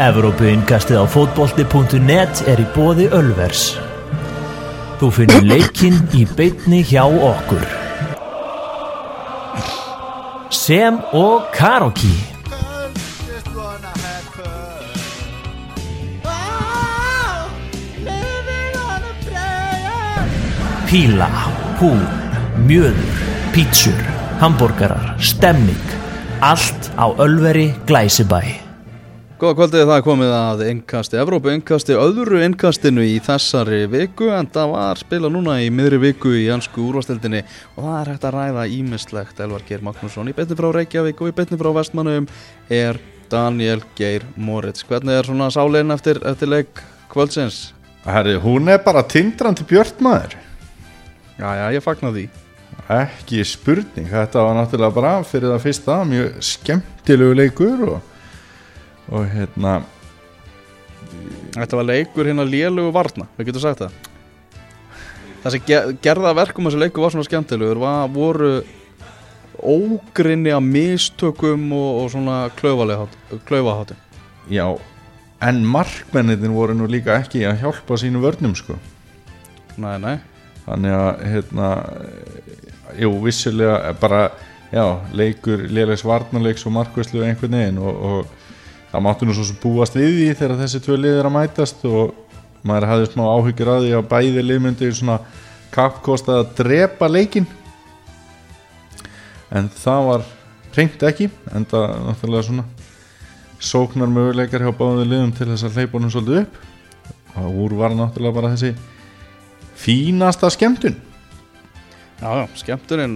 [0.00, 3.74] Evrópuinkastið á fótbolti.net er í bóði Ölvers.
[4.96, 7.66] Þú finnir leikinn í beitni hjá okkur.
[10.56, 12.14] Sem og Karoki.
[20.88, 21.28] Píla,
[21.76, 21.92] hú,
[22.64, 23.20] mjöður,
[23.52, 24.00] pítsur,
[24.40, 25.94] hambúrgarar, stemming.
[26.40, 28.69] Allt á Ölveri Glæsibæ.
[29.40, 34.74] Góða kvöldið það komið að innkasti Evrópu innkasti öðru innkastinu í þessari viku en það
[34.74, 37.40] var spila núna í miðri viku í hansku úrvastildinni
[37.72, 41.32] og það er hægt að ræða ímislegt Elvar Geir Magnússon í betni frá Reykjavík og
[41.32, 42.28] í betni frá Vestmannum
[42.68, 43.00] er
[43.32, 44.84] Daniel Geir Moritz.
[44.84, 47.70] Hvernig er svona sálinn eftir, eftir leik kvöldsins?
[48.04, 50.36] Herri, hún er bara tindrandi björnmaður
[51.40, 52.28] Já, já, ég fagnar því.
[52.92, 58.00] Ekki spurning, þetta var náttúrulega bara fyrir það fyrsta mjög skemmtilegu leikur og,
[59.10, 59.80] og hérna
[61.50, 63.94] Þetta var leikur hérna lélugu varna, við getum sagt það.
[65.40, 68.50] Það sem ge gerða verkum þessu leiku var svona skemmtilegur var, voru
[69.60, 73.96] ógrinni að mistökum og, og svona klaufahátti
[74.50, 74.66] Já,
[75.44, 78.76] en markmennitin voru nú líka ekki að hjálpa sínu vörnum sko.
[79.80, 80.16] Nei, nei.
[80.66, 81.68] Þannig að hérna
[83.00, 84.28] Jú, vissulega bara
[84.70, 84.84] Já,
[85.16, 88.39] leikur, lélegs varnarleiks og markvæslu einhvern veginn og, og
[88.90, 91.86] það máttu nú svo sem búast við því þegar þessi tvö lið er að mætast
[91.88, 92.12] og
[92.66, 95.18] maður hafði smá áhyggjur að því að bæði liðmyndi svona
[95.70, 97.46] kappkosta að drepa leikin
[99.50, 100.26] en það var
[100.76, 102.66] reynd ekki en það náttúrulega svona
[103.60, 106.58] sóknar möguleikar hjá báðum liðum til þess að hleypa honum svolítið upp.
[107.40, 108.72] Og úr var náttúrulega bara þessi
[109.80, 110.96] fínasta skemmtun
[112.20, 113.14] Já, já, skemmturinn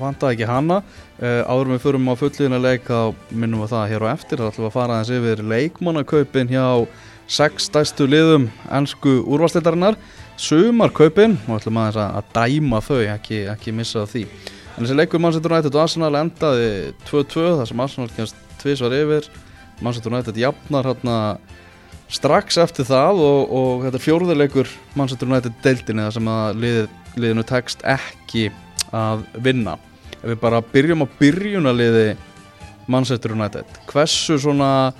[0.00, 0.80] vantaði ekki hana.
[1.20, 4.40] Uh, áður við förum á fullíðina leik þá minnum við það hér á eftir.
[4.40, 6.64] Þá ætlum við að fara aðeins yfir leikmannakaupin hjá
[7.30, 9.98] sex stærstu liðum ennsku úrvarsleitarinnar
[10.40, 14.24] sumarkaupin og ætlum aðeins að, dæma þau, ekki, ekki missa því.
[14.72, 16.70] En þessi leikur Manchester United og Arsenal endaði
[17.10, 19.28] 2-2 þar sem Arsenal kemst tvísvar yfir.
[19.84, 21.18] Manchester United jafnar hérna
[22.10, 26.88] strax eftir það og, og þetta er fjórðarleikur Manchester United deildinni þar sem að liðið,
[27.16, 28.48] liðinu tekst ekki
[28.94, 29.78] að vinna.
[30.20, 32.08] Ef við bara byrjum á byrjunarliði
[32.90, 34.92] Manchester United hversu svona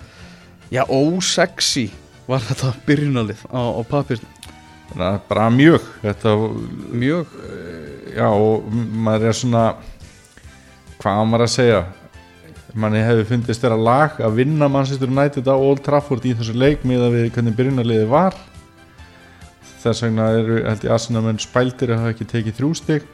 [0.71, 1.89] já ósexy
[2.31, 4.23] var þetta byrjunarlið á, á papir
[5.29, 6.35] bara, mjög þetta
[6.91, 7.33] mjög?
[8.11, 9.65] Já og maður er svona
[11.01, 11.81] hvað maður að segja?
[12.79, 16.85] Manni hefði fundist þeirra lag að vinna Manchester United á Old Trafford í þessu leik
[16.87, 18.37] með að við hvernig byrjunarliði var
[19.81, 23.09] þess vegna eru held ég Arsenal menn spældir að hafa ekki tekið þrjústig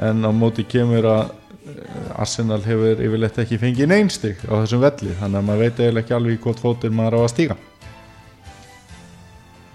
[0.00, 5.16] en á móti kemur að eh, Arsenal hefur yfirleitt ekki fengið neinstig á þessum velli
[5.20, 7.58] þannig að maður veit eiginlega ekki alveg hvort fótir maður á að stíga.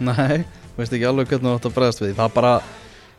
[0.05, 0.43] Nei,
[0.75, 2.55] veist ekki alveg hvernig það átt að bregðast við það bara,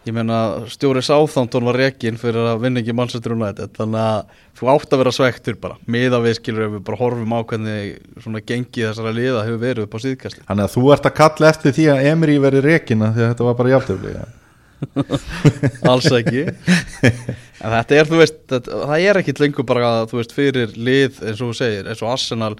[0.06, 0.38] ég meina
[0.70, 5.02] stjóri Sáþántón var rekin fyrir að vinna ekki Manchester United, þannig að þú átt að
[5.02, 9.14] vera svektur bara, miða við skilur ef við bara horfum á hvernig svona gengið þessara
[9.16, 12.10] liða hefur verið upp á síðkastli Þannig að þú ert að kalla eftir því að
[12.12, 14.26] Emery veri rekina því að þetta var bara ja.
[15.90, 16.42] alls ekki.
[17.06, 21.22] En þetta er, þú veist, þetta, það er ekkit lengur bara, þú veist, fyrir lið
[21.22, 22.52] eins og þú segir, eins og Arsenal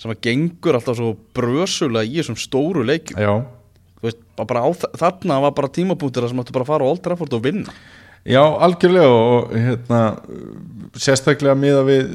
[0.00, 3.34] sem að gengur alltaf svo brösulega í þessum stóru leikjum, Já,
[4.36, 7.32] bara á, þa- þarna var bara tímabúntir sem áttu bara að fara á Old Trafford
[7.38, 7.72] og vinna.
[8.24, 10.00] Já, algjörlega og hérna,
[10.96, 12.14] sérstaklega miða við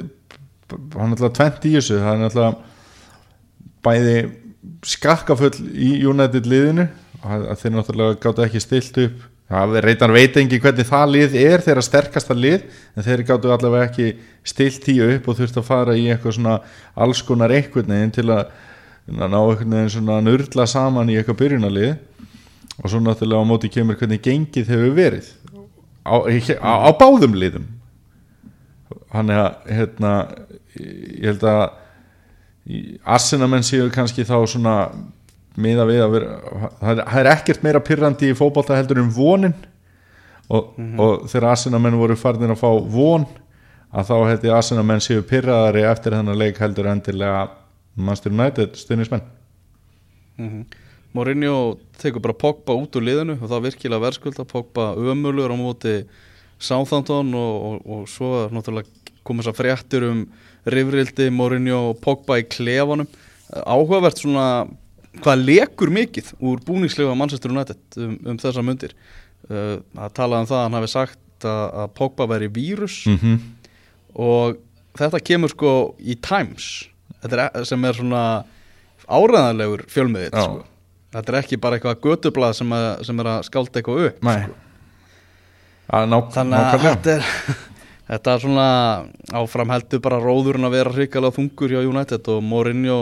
[0.97, 2.55] hann er alltaf 20 í þessu það er alltaf
[3.85, 4.15] bæði
[4.85, 6.87] skakkafull í United liðinu
[7.25, 11.35] að að þeir náttúrulega gáttu ekki stilt upp það reytan veit engi hvernig það lið
[11.41, 12.65] er þeirra sterkasta lið
[12.95, 14.09] en þeir gáttu allavega ekki
[14.47, 16.57] stilt því upp og þurft að fara í eitthvað svona
[16.95, 18.51] alls konar einhvern veginn til að
[19.09, 21.91] ná einhvern veginn svona nörla saman í eitthvað byrjunarlið
[22.79, 25.29] og svo náttúrulega á móti kemur hvernig gengið hefur verið
[26.05, 26.15] á,
[26.61, 27.67] á, á báðum liðum.
[29.13, 30.11] Hann er að hérna,
[30.77, 31.63] ég held að
[33.09, 34.75] Arsenamenn séu kannski þá svona
[35.59, 36.37] miða við að vera
[36.79, 39.55] það er, það er ekkert meira pyrrandi í fótbolta heldur um vonin.
[40.49, 43.25] Og, og þegar Arsenamenn voru farnir að fá von
[43.89, 47.47] að þá held ég Arsenamenn séu pyrraðari eftir þennan leik heldur endilega
[47.95, 49.25] Manchester United stuðnismenn
[51.13, 54.45] Mourinho tekur bara Pogba út úr liðinu og það virkilega verðskulda.
[54.45, 55.95] Pogba ömulur á móti
[56.61, 60.21] Southampton og, og, og svo er náttúrulega komið þess að fréttur um
[60.69, 63.09] rifrildi Mourinho og Pogba í klefanum.
[63.49, 64.67] Áhugavert svona
[65.23, 68.93] hvað lekur mikið úr búningslega Manchester United um, um þessa mundir.
[69.49, 73.01] Uh, að tala um það að hann hafi sagt að, að Pogba væri vírus.
[73.09, 73.37] Mm -hmm.
[74.13, 74.61] og
[74.99, 76.85] þetta kemur sko í Times
[77.27, 78.23] er, sem er svona
[79.09, 80.43] áræðanlegur fjölmiðill Já.
[80.45, 80.63] sko.
[81.15, 84.41] þetta er ekki bara eitthvað götublað sem, að, sem er að skálda eitthvað upp Nei
[85.89, 87.31] að ná, þannig að þetta er
[88.09, 88.65] þetta er svona
[89.39, 92.99] áfram heldur bara róðurinn að vera hrikalega þungur hjá United og Mourinho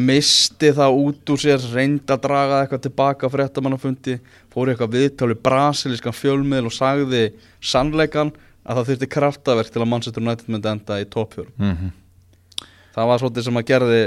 [0.00, 4.18] misti það út úr sér reyndi að draga eitthvað tilbaka fréttamannafundi,
[4.52, 7.24] fór í eitthvað viðtáli brasilískan fjölmiðl og sagði
[7.72, 8.30] sannleikan
[8.64, 11.90] að það þurfti kraftaverk til að Manchester United myndi enda í toppfjörn Mhm.
[12.94, 14.00] Það var svolítið sem að gerði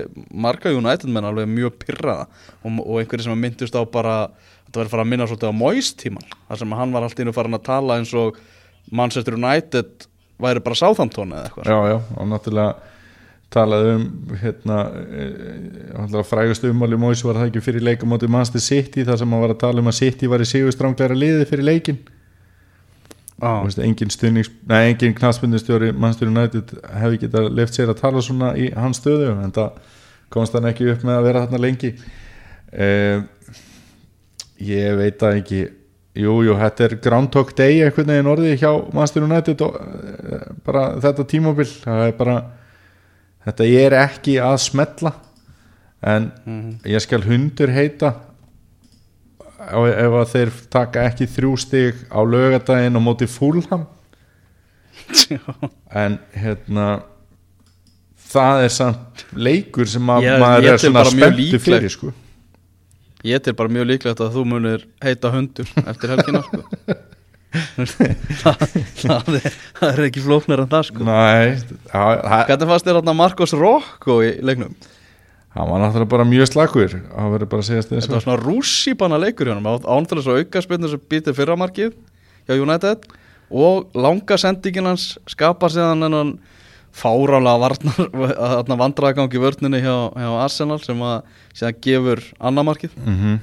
[0.45, 4.15] marga United menn alveg mjög pyrraða og, og einhverju sem myndust á bara
[4.65, 7.35] þetta verður fara að minna svolítið á Moist tíman þar sem hann var alltaf innu
[7.35, 8.39] farin að tala eins og
[8.91, 10.09] Manchester United
[10.43, 11.69] væri bara Southampton eða eitthvað.
[11.69, 12.91] Já, já, og náttúrulega
[13.53, 14.05] talaði um
[14.41, 14.79] hérna
[15.13, 19.53] e, frægast ummáli Móis var það ekki fyrir leikamóti Manchester City þar sem hann var
[19.53, 21.99] að tala um að City var í sigurstrangleira liði fyrir leikin
[23.43, 24.11] Já, Veist, engin
[24.71, 29.51] engin knaspundistjóri Manchester United hefði getað left sér að tala svona í hans stöðu en
[29.51, 29.81] það
[30.31, 31.91] komst hann ekki upp með að vera þarna lengi.
[32.71, 33.25] Eh,
[34.63, 35.61] ég veit það ekki.
[36.23, 40.85] Jú, jú, þetta er Groundhog Day einhvern veginn orðið hjá Manchester United og, eh, bara
[41.03, 41.69] þetta tímabil.
[41.83, 42.37] Það er bara
[43.43, 45.13] þetta er ekki að smetla
[46.03, 46.31] en
[46.85, 48.13] ég skal hundur heita
[49.61, 53.85] ef að þeir taka ekki þrjú stig á lögadaginn og móti fúlham
[55.93, 56.87] en hérna
[58.33, 62.13] það er samt leikur sem að Ég- maður ég er svona spenntu fyrir sko.
[63.23, 66.63] ég til bara mjög líklegt að þú munir heita hundur eftir helgina sko.
[67.53, 68.63] það,
[69.03, 71.05] það, er, það er ekki flóknar en það sko.
[71.05, 74.73] Það, Hvernig fannst þér Marcos Rocco í leiknum?
[75.53, 79.19] Hann var náttúrulega bara mjög slagur það verður bara að segja Þetta var svona rússipanna
[79.21, 81.93] leikur hjá hann ánfælis og aukaspilnir sem býtir fyrramarkið
[82.47, 83.05] hjá United
[83.53, 86.33] og langa sendingin hans skapar síðan hennan
[86.93, 91.21] fárálega varnar vandraðgang í vörninni hjá, hjá Arsenal sem að
[91.53, 93.39] síðan gefur annamarkið mm -hmm.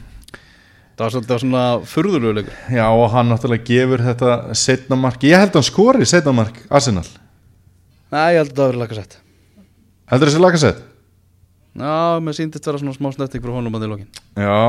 [0.97, 1.65] það var svolítið svona
[1.95, 2.55] furðulegu leikur.
[2.75, 6.63] Já og hann náttúrulega gefur þetta setna mark, ég held að hann skori setna mark
[6.71, 7.07] Arsenal,
[8.11, 9.21] Nei, ég held að það verið laka sett
[10.11, 10.90] heldur þessi lagasett?
[11.71, 14.09] Já, mér síndist vera svona smá snerting frá honum að því lokin.
[14.35, 14.63] Já,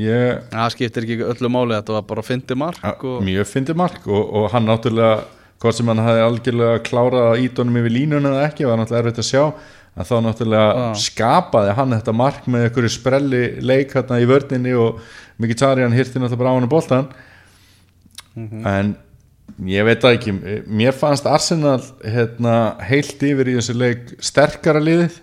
[0.00, 3.18] ég Það skiptir ekki öllu máli, þetta var bara fyndi mark og...
[3.26, 5.18] mjög fyndi mark og, og hann náttúrulega
[5.60, 9.20] hvort sem hann hafði algjörlega klárað að ídónum yfir línuna eða ekki var náttúrulega erfitt
[9.20, 9.42] að sjá
[10.00, 10.88] að þá náttúrulega Já.
[11.04, 15.04] skapaði hann þetta mark með einhverju sprelli leik hérna í vörninni og
[15.40, 17.10] Mkhitaryan hirti náttúrulega bara á hann boltan
[18.70, 18.94] en
[19.68, 20.34] ég veit það ekki
[20.80, 25.18] mér fannst Arsenal hérna, heilt yfir í þessu leik sterkara liðið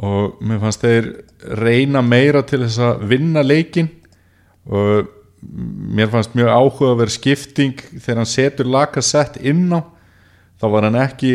[0.00, 1.10] og mér fannst þeir
[1.60, 3.90] reyna meira til þess að vinna leikin
[4.66, 5.10] og
[5.44, 7.76] mér fannst mjög áhuga að vera skipting.
[7.78, 9.80] Þegar hann setur lakasett inn á
[10.60, 11.34] þá var hann ekki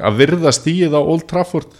[0.00, 1.72] að virða stíið á Old Trafford.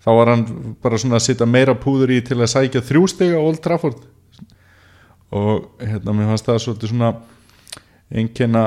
[0.00, 0.44] Þá var hann
[0.80, 4.04] bara svona að setja meira púður í til að sækja þrjústega á Old Trafford.
[5.30, 7.10] Og hérna mér fannst það svolítið svona
[8.10, 8.64] einkenna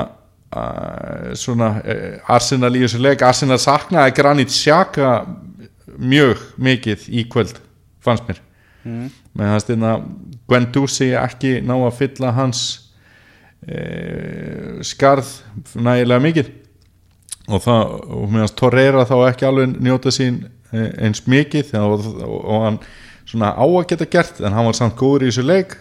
[0.54, 3.24] uh, svona uh, Arsenal í þessu leik.
[3.26, 5.16] Arsenal saknaði Granit Xhaka
[5.98, 7.58] mjög mikið í kvöld
[8.04, 8.40] fannst mér.
[8.84, 9.06] Mm.
[9.32, 9.90] með hans þérna
[10.50, 12.58] Guendouzi ekki ná að fylla hans
[13.64, 13.78] e,
[14.84, 15.30] skarð
[15.72, 16.50] nægilega mikið.
[17.48, 20.42] Og það og meðan Torreira þá ekki alveg njóta sín
[20.72, 22.78] e, eins mikið og, og, og hann
[23.24, 25.76] svona á að geta gert en hann var samt góður í þessu leik.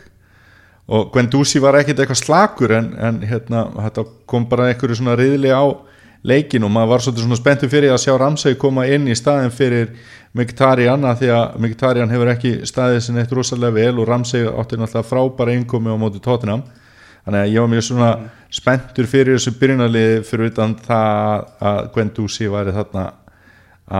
[0.87, 5.51] Og Guendouzi var ekkit eitthvað slakur en, en hérna, þetta kom bara einhverju svona riðli
[5.51, 5.63] á
[6.23, 9.51] leikin og maður var svolítið svona spenntur fyrir að sjá Ramsey koma inn í staðin
[9.53, 9.89] fyrir
[10.33, 14.79] Mkhitaryan að því að Mkhitaryan hefur ekki staðið sinni eitt rosalega vel og Ramsey átti
[14.79, 16.63] náttúrulega frábæra innkomi á móti Tottenham.
[17.23, 18.09] Þannig að ég var mjög svona
[18.51, 23.05] spenntur fyrir þessu byrjunarliði fyrir utan það að Guendouzi væri þarna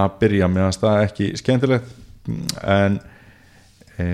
[0.01, 0.49] að byrja.
[0.51, 1.93] Meðan það ekki skemmtilegt
[2.63, 2.97] en
[3.99, 4.07] e,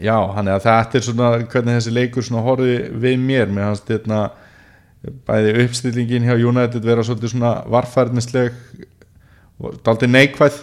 [0.00, 3.48] já, hann er að þetta er svona hvernig þessi leikur svona horfi við mér.
[3.54, 4.24] Með hans þetta
[5.00, 8.52] bæði uppstillingin hjá United vera svolítið svona varfærnisleg
[9.60, 10.60] og daldi neikvæð.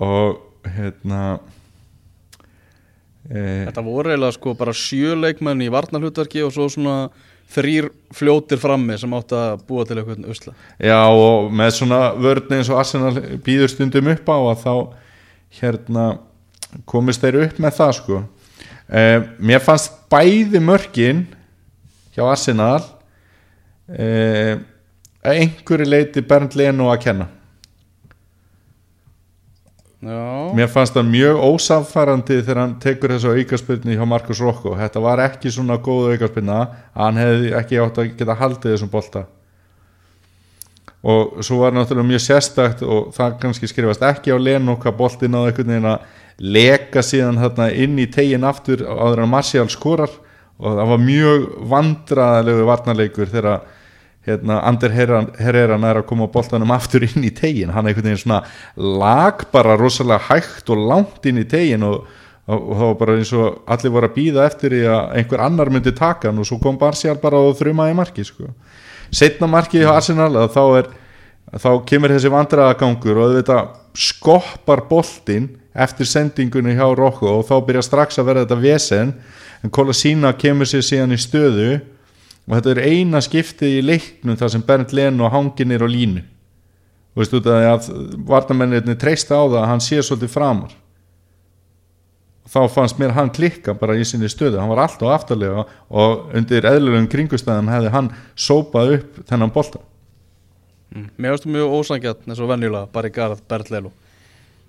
[0.00, 1.40] Og hérna
[3.28, 7.10] e, Þetta voru eiginlega sko bara sjö leikmenn í varnarhlutverki og svo svona
[7.50, 10.54] þrýr fljótir frammi sem átt að búa til eitthvað usla.
[10.78, 13.14] Já og með svona vörn eins og Arsenal
[13.44, 14.74] býður stundum upp á að þá
[15.60, 16.06] hérna
[16.86, 18.22] komist þeir upp með það sko.
[18.86, 19.02] E,
[19.42, 21.24] mér fannst bæði mörkin
[22.20, 22.84] hjá Arsenal
[23.88, 24.06] e,
[25.24, 27.28] að einhverju leiti Bernd Leno að kenna.
[30.00, 35.02] Já, Mér fannst það mjög ósamfærandi þegar hann tekur þessu aukaspilni hjá Markus Rokko þetta
[35.04, 39.26] var ekki svona góð aukaspilna að hann hefði ekki átt að geta haldið þessum bolta.
[41.00, 45.36] Og svo var náttúrulega mjög sérstakt og það kannski skrifast ekki á Leno hvað boltinn
[45.36, 46.08] á einhvern veginn að
[46.40, 47.40] leka síðan
[47.76, 50.12] inn í tegin aftur áður en Martial skorar
[50.60, 53.60] og það var mjög vandraðalegu varnarleikur þegar
[54.26, 58.42] hérna, Ander Herrera nær að koma boltanum aftur inn í tegin hann einhvern veginn svona
[58.76, 62.04] lag bara rosalega hægt og langt inn í tegin og,
[62.46, 65.44] og, og það var bara eins og allir voru að býða eftir því að einhver
[65.46, 68.50] annar myndi taka hann og svo kom Martial bara og þrumaði marki sko.
[69.10, 70.90] setna marki hjá Arsenal þá er
[71.56, 77.86] þá kemur þessi vandræðagangur og auðvitað skoppar boltinn eftir sendingunni hjá Rokko og þá byrja
[77.86, 79.14] strax að vera þetta vesen
[79.64, 81.70] en Kolasína kemur sér síðan í stöðu
[82.46, 86.22] og þetta er eina skiptið í leiknum þar sem Bernd Leno hangin er á línu.
[87.14, 87.90] Og veistu þetta að
[88.28, 90.74] varnamennirni treysta á það að hann sé svolítið framar.
[92.50, 96.66] Þá fannst mér hann klikka bara í sinni stöðu, hann var alltaf aftarlega og undir
[96.66, 99.82] eðlulegum kringustæðum hefði hann sópað upp þennan bolta.
[100.90, 101.10] Mm.
[101.14, 103.92] Mér finnst þú mjög ósangjarn eins og venjulega bara í Garð Bertlelu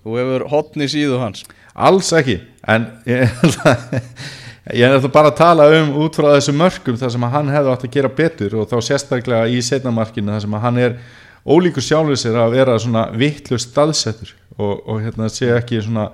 [0.01, 1.43] Þú hefur hotni síðu hans.
[1.77, 3.29] Alls ekki en ég
[4.69, 7.71] ég ætla bara að tala um út frá þessu mörgum þar sem að hann hefði
[7.73, 10.97] átt að gera betur og þá sérstaklega í setnamarkinu þar sem að hann er
[11.45, 16.11] ólíkur sjálfur sér að vera svona vittlust staðsettur og, og hérna sé ekki svona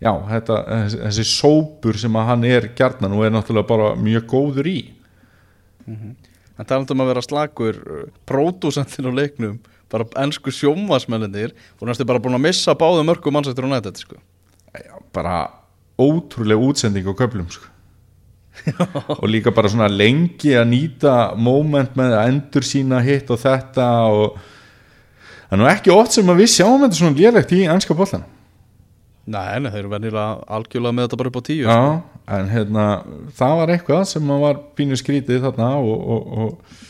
[0.00, 0.58] já, þetta,
[1.04, 4.78] þessi, sópur sem að hann er gjarnan og er náttúrulega bara mjög góður í
[6.60, 7.78] En talandum að vera slagur
[8.28, 9.56] pródúsentin á leiknum
[9.92, 14.16] bara ennsku sjómasmenninir og næstu bara búin að missa báðu mörgum mannsættur og nættið sko.
[14.72, 15.50] já, bara
[15.98, 17.71] ótrúlega útsending á köflum sko.
[19.20, 23.88] og líka bara svona lengi að nýta moment með að endur sína hitt og þetta
[24.12, 27.96] og það er nú ekki oft sem að við sjáum þetta svona lélegt í ennska
[27.96, 28.28] bollan
[29.22, 31.74] Nei, nei, þeir eru venjulega algjörlega með þetta bara upp á tíu sko.
[31.78, 32.86] Já, en hérna
[33.38, 36.80] það var eitthvað sem var pínu skrítið þarna og, og, og,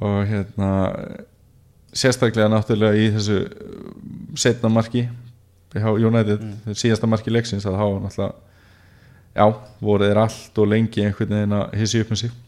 [0.00, 0.70] og hérna
[1.92, 3.42] sérstaklega náttúrulega í þessu
[4.40, 5.04] setna marki
[5.74, 6.78] hjá United, mm.
[6.80, 8.49] síðasta marki leiksins að hafa náttúrulega
[9.36, 9.46] já,
[9.80, 12.38] voru þeir allt og lengi einhvern veginn að hissi upp með sig.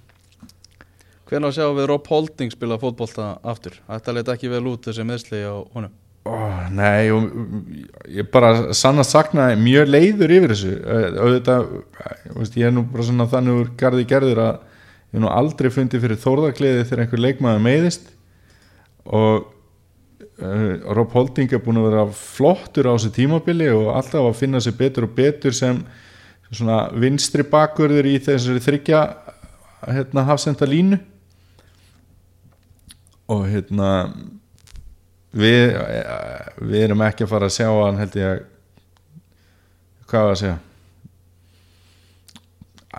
[1.32, 3.78] Hvernig að sjá við Rob Holding spila fótbolta aftur?
[3.88, 5.94] Þetta leit ekki vel út þessi meðsli á honum?
[6.28, 7.32] Oh, Nei, og
[8.12, 10.74] ég bara sann að sakna mjög leiður yfir þessu.
[11.18, 11.72] Auðvitað,
[12.60, 16.04] ég er nú bara svona þannig úr garði gerður að ég hef nú aldrei fundið
[16.04, 18.06] fyrir þórðakliði þegar einhver leikmaður meiðist.
[19.08, 19.48] Og
[20.38, 24.62] uh, Rob Holding er búin að vera flottur á þessu tímabili og alltaf að finna
[24.62, 25.82] sér betur og betur sem
[26.52, 29.00] svona vinstri bakurður í þessari þryggja
[29.88, 30.98] hérna, hafsenda línu.
[33.32, 33.88] Og hérna
[35.32, 35.78] við,
[36.60, 38.42] við erum ekki að fara að sjá hann held ég
[40.10, 40.58] hvað var að segja?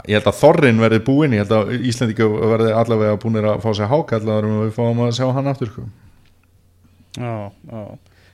[0.10, 3.70] Ég held að Þorrin verði búinn ég held að Íslandíku verði allavega búinir að fá
[3.78, 5.86] sér hákallar og við fáum að sjá hann aftur sko.
[7.14, 7.36] Já,
[7.70, 7.84] já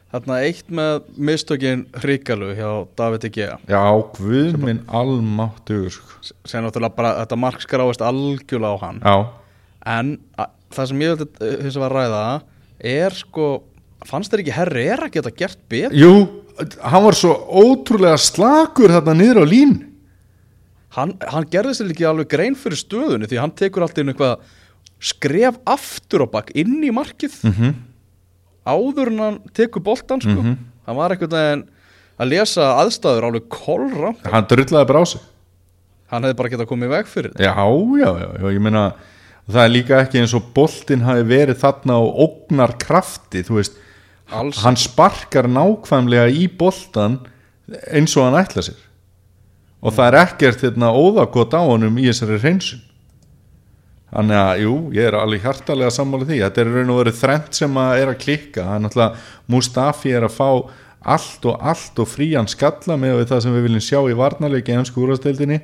[0.09, 3.81] Þarna eitt með mistökin hríkalu hjá David Igea já,
[4.17, 6.21] guð minn almáttugur sko.
[6.49, 9.01] sem náttúrulega bara þetta mark skráist algjörlega á hann.
[9.05, 9.17] Já,
[9.85, 12.23] en a, það sem ég vildi hins að ræða
[12.79, 13.49] er sko
[14.09, 15.97] fannst þér ekki herri er að geta gert betur?
[15.99, 16.13] Jú
[16.59, 19.75] hann var svo ótrúlega slakur þarna niður á lín
[20.95, 24.41] hann, hann gerði sér ekki alveg grein fyrir stöðunni því hann tekur alltaf inn eitthvað
[24.99, 27.37] skref aftur á bakk inn í markið.
[27.47, 27.75] Mhm.
[28.69, 30.37] Áður en hann tekur boltan sko.
[30.37, 30.57] Mhm.
[30.87, 31.63] hann var eitthvað en
[32.19, 35.21] að lesa aðstæður alveg kolra hann drullaði bara á sig.
[36.09, 37.43] Hann hefði bara getað komið í veg fyrir þetta.
[37.45, 37.53] Já,
[38.01, 38.83] já, já, já, ég meina
[39.49, 43.77] það er líka ekki eins og boltinn hafi verið þarna og ógnar krafti þú veist,
[44.29, 47.19] Alls hann sparkar nákvæmlega í boltan
[47.93, 48.77] eins og hann ætla sér.
[49.79, 52.81] Og það er ekkert hérna, óðagott á honum í þessari hreinsun
[54.09, 57.59] þannig að, jú, ég er alveg hjartalega sammála því, þetta er raun og verið þrennt
[57.59, 60.49] sem að er að klikka, það er náttúrulega Mustafi er að fá
[61.15, 65.05] allt og allt og frían skalla með það sem við viljum sjá í varnarleiki ennsku
[65.05, 65.61] úrvasteildinni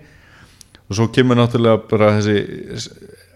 [0.85, 2.37] og svo kemur náttúrulega bara þessi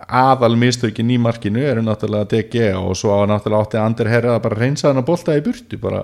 [0.09, 4.45] aðal mistökin í markinu eru náttúrulega DG og svo á náttúrulega átti Ander Herra að
[4.47, 6.03] bara reynsa hann að bolta í burtu bara.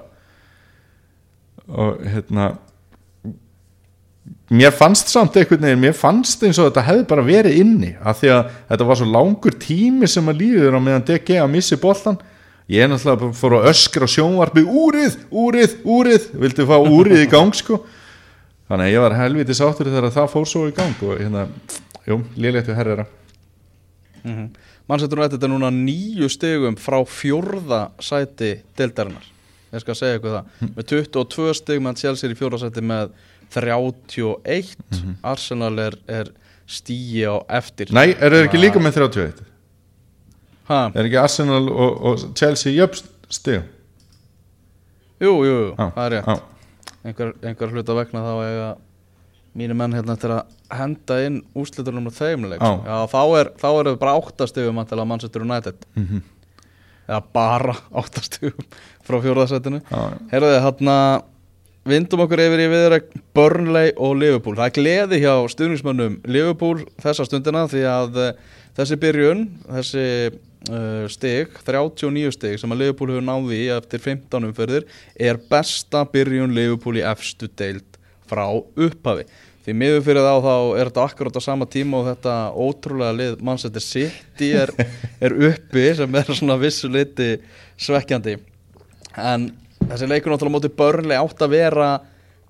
[1.66, 2.52] Og hérna
[4.50, 8.20] mér fannst samt einhvern veginn mér fannst eins og þetta hefði bara verið inni af
[8.22, 11.78] því að þetta var svo langur tími sem að líður á meðan DG að missi
[11.82, 12.18] boltan
[12.72, 17.54] ég er náttúrulega fór að öskra sjónvarpi úrið, úrið, úrið vildi fá úrið í gang
[17.54, 17.84] sko.
[18.66, 21.46] Þannig að ég var helviti sáttur þegar það fór svo í gang og hérna,
[22.10, 23.06] jú, léléttu herrera.
[24.24, 24.50] Mm -hmm.
[24.88, 29.26] Mannsættur þetta er núna nýju stegum frá fjórða sæti deildarinnar?
[29.74, 30.46] Ég skal segja eitthvað það.
[30.76, 33.10] Með 22 steg meðan Chelsea er í fjórða sæti með
[33.54, 34.74] 31
[35.24, 36.32] Arsenal er, er
[36.68, 37.92] stíi á eftir.
[37.94, 39.44] Nei, eru þeir ekki líka með 31?
[40.70, 43.62] ha, er ekki Arsenal og, og Chelsea jöfn stig?
[45.22, 46.26] Jú, jú, jú, Já, það er rétt.
[46.28, 46.40] já.
[47.06, 48.70] einhver, einhver hluta vegna þá eiga
[49.56, 52.72] mínu menn hérna eftir að henda inn úrslitunum og þeimleik Já.
[52.84, 55.86] já, þá er þau bara áttastegum til að Manchester United.
[55.96, 56.24] Mhm.
[57.08, 58.66] eða bara áttastegum
[59.06, 60.02] frá fjóraðsætinu Já,
[60.34, 60.98] Herðu, hérna
[61.86, 63.00] vindum okkur yfir í viðra
[63.36, 64.58] Burnley og Liverpool.
[64.58, 68.30] Það er gleði hjá stuðningsmönnum Liverpool þessa stundina því að uh,
[68.78, 74.48] þessi byrjun, þessi uh, stig, 39 stig sem að Liverpool hefur náði í eftir 15
[74.50, 74.88] umferðir
[75.30, 79.28] er besta byrjun Liverpool í efstu deild frá upphafi.
[79.66, 83.38] Því miður fyrir þá þá er þetta akkurat á sama tíma og þetta ótrúlega lið
[83.46, 84.74] Manchester City er,
[85.26, 87.32] er uppi sem er svona vissu liti
[87.82, 88.38] svekkjandi
[89.22, 89.48] en
[89.90, 91.88] þessi leikur náttúrulega á móti börnlega átt að vera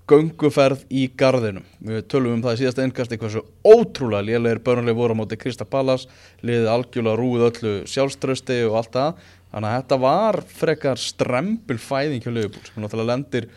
[0.06, 1.64] gönguferð í garðinum.
[1.82, 5.66] Við tölum um það í síðasta innkasti hversu ótrúlega lélegir börnlega voru á móti Krista
[5.66, 6.06] Pallas
[6.46, 9.24] liðið algjörlega rúið öllu sjálfströsti og allt það.
[9.50, 13.48] Þannig að þetta var frekar strempil fæðing hjá Liverpool sem náttúrulega lendir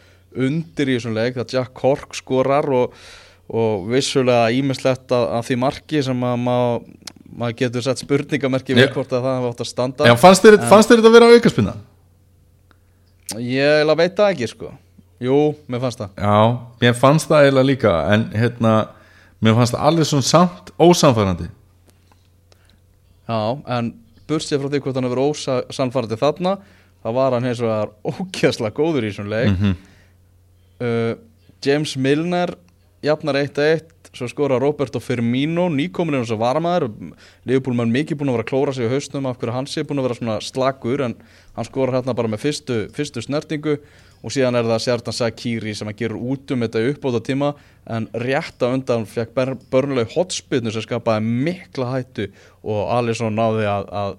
[0.48, 2.98] undir í þessum leik það Jack Cork skorar og,
[3.50, 6.90] og vissulega ímislegt að, því marki sem að maður
[7.40, 10.10] mað getur sett spurningamerki við hvort að það hefði átt að standa.
[10.10, 11.76] Já, fannst þér, þetta að vera aukaspinna?
[13.38, 14.72] Ég eiginlega veit það ekki sko.
[15.22, 15.38] Jú,
[15.70, 16.12] mér fannst það.
[16.24, 16.38] Já,
[16.82, 18.74] mér fannst það eiginlega líka en hérna,
[19.44, 21.50] mér fannst það alveg svona samt ósamfærandi
[23.30, 23.42] Já,
[23.78, 23.92] en
[24.30, 26.56] bursið frá því hvort hann hefur ósannfærandi þarna
[27.04, 29.52] þá var hann hins vegar ókjæslega góður í þessum leik.
[29.54, 29.76] Mhm.
[30.82, 31.14] uh,
[31.66, 32.56] James Milner
[33.04, 36.88] jafnar 1-1 svo skora Roberto Firmino nýkomin er hans að varmaður
[37.48, 39.88] Leifupúl mann mikið búin að vera að klóra sig í haustum af hverju hans er
[39.90, 41.16] búin að vera svona slagur en
[41.56, 43.78] hann skora hérna bara með fyrstu, fyrstu snertingu.
[44.20, 47.54] Og síðan er það Sjartan Sakiri sem að gerur út um þetta uppbóta tíma
[47.88, 49.32] en rétt að undan fekk
[49.72, 52.28] börnuleg hotspinnu sem skapaði mikla hættu
[52.60, 54.18] og Alisson náði að, að,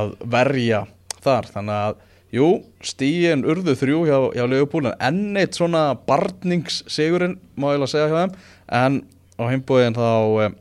[0.00, 0.82] að verja
[1.22, 1.46] þar.
[1.52, 2.00] Þannig að
[2.34, 2.48] jú,
[2.86, 8.10] stíin urðu þrjú hjá, hjá Leifupúl en enn eitt svona barningssigurinn má ég að segja
[8.10, 8.34] hjá þeim
[8.70, 9.00] en
[9.40, 10.06] á heimbóðin þá
[10.44, 10.54] eh,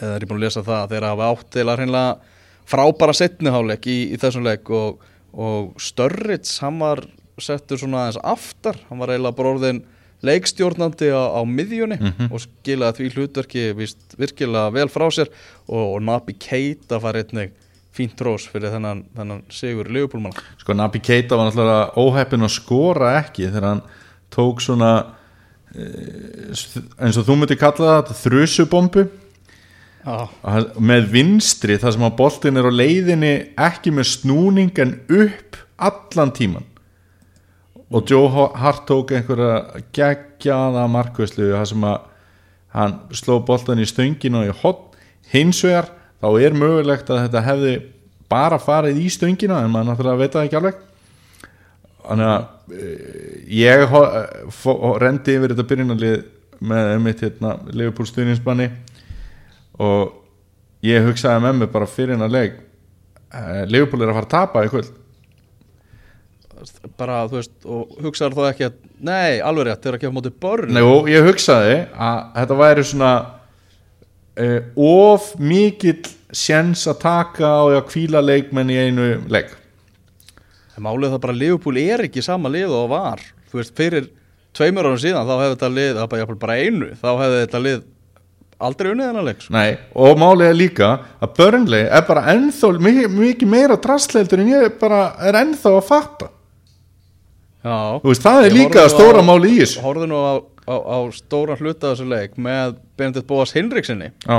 [0.00, 2.32] er ég búin að lesa það að þeir hafa átt til að hreinlega
[2.64, 5.02] frábæra setniháleik í, í þessum leik og,
[5.34, 7.04] og Störrits hann var
[7.42, 8.78] settur svona aðeins aftar.
[8.88, 9.82] Hann var eiginlega bara orðin
[10.24, 11.98] leikstjórnandi á, á miðjunni
[12.30, 15.30] og skilaði því hlutverki víst virkilega vel frá sér
[15.66, 17.52] og, og Nabi Keita var einnig
[17.94, 23.12] fínt rós fyrir þennan, þennan sigur Leopoldmann Sko Nabi Keita var náttúrulega óheppin að skora
[23.20, 23.84] ekki þegar hann
[24.34, 24.94] tók svona
[25.74, 29.06] eins og þú myndi kalla það þrjusubombu
[30.04, 30.28] Já,
[30.76, 36.32] með vinstri þar sem að boltin er á leiðinni ekki með snúning en upp allan
[36.36, 36.66] tíman
[37.94, 42.10] og Joe Hart tók einhverja geggjaða markvæslu þar sem að
[42.74, 44.98] hann sló boltan í stöngin og í hot
[45.32, 47.74] hins vegar þá er mögulegt að þetta hefði
[48.30, 50.82] bara farið í stöngina en maður náttúrulega veit það ekki alveg
[52.04, 56.18] þannig að eh, ég eh, rendi yfir þetta byrjunarlið
[56.64, 58.68] með mitt hérna Liverpool stuðningsmanni
[59.82, 60.12] og
[60.84, 62.58] ég hugsaði með mig bara fyrir hennar leik
[63.34, 64.92] eh, Liverpool er að fara að tapa í kvöld.
[66.96, 70.34] Bara þú veist og hugsaður þá ekki að nei, alveg rétt, þeir að gefa móti
[70.44, 73.10] börn Nei, og ég hugsaði að þetta væri svona
[74.80, 76.00] of mikill
[76.34, 79.52] sjens að taka því að kvíla leikmenn í einu leik
[80.74, 83.22] En Málið er það bara Liverpool er ekki sama lið og var.
[83.50, 84.08] Þú veist, fyrir
[84.54, 87.60] tveimur árum síðan þá hefði þetta lið, það bara, jafnvel bara einu þá hefði þetta
[87.64, 87.82] lið
[88.64, 89.54] aldrei unnið þennan leik sko.
[89.54, 89.70] Nei,
[90.04, 90.90] og málið er líka
[91.22, 95.86] að Burnley er bara ennþá mikið, mikið meira drastleildur en ég bara er ennþá að
[95.88, 96.30] fatta.
[97.64, 97.76] Já.
[98.02, 99.80] Þú veist, það er líka stóra máli í þessu.
[99.84, 100.34] Horfðu nú á,
[100.68, 104.38] á, á stóra hluta þessu leik með Benedikt Bóas Hinriksinni Já,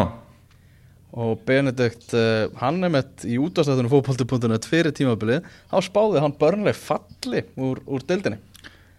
[1.15, 5.45] og Benedikt, uh, hann er með í útastættunum fótbolti.net fyrir tímabilið.
[5.71, 8.41] Þá spáði hann börnleg falli úr, úr deildinni.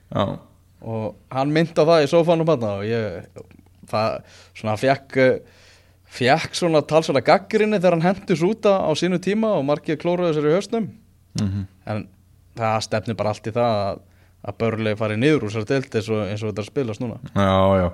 [0.09, 0.39] Já,
[0.87, 3.29] og hann myndi á það í sófanum hann og ég
[3.91, 4.19] það
[4.57, 5.63] svona fekk uh,
[6.17, 10.51] fekk svona talsvæða gaggrinni þegar hann hendis út á, sínu tíma og margir klóruðu sér
[10.51, 10.91] í höstum
[11.41, 11.67] mhm.
[11.87, 12.07] En
[12.57, 13.99] það stefnir bara allt í það að,
[14.47, 17.19] að börnleg fari niður úr sér deild eins og, eins og þetta spilast núna.
[17.35, 17.89] Já, já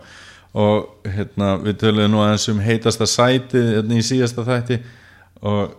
[0.53, 4.79] og hérna, við töluðum nú aðeins um heitasta sæti hérna, í síðasta þætti.
[5.49, 5.73] Og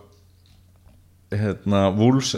[1.34, 2.34] hérna, Wools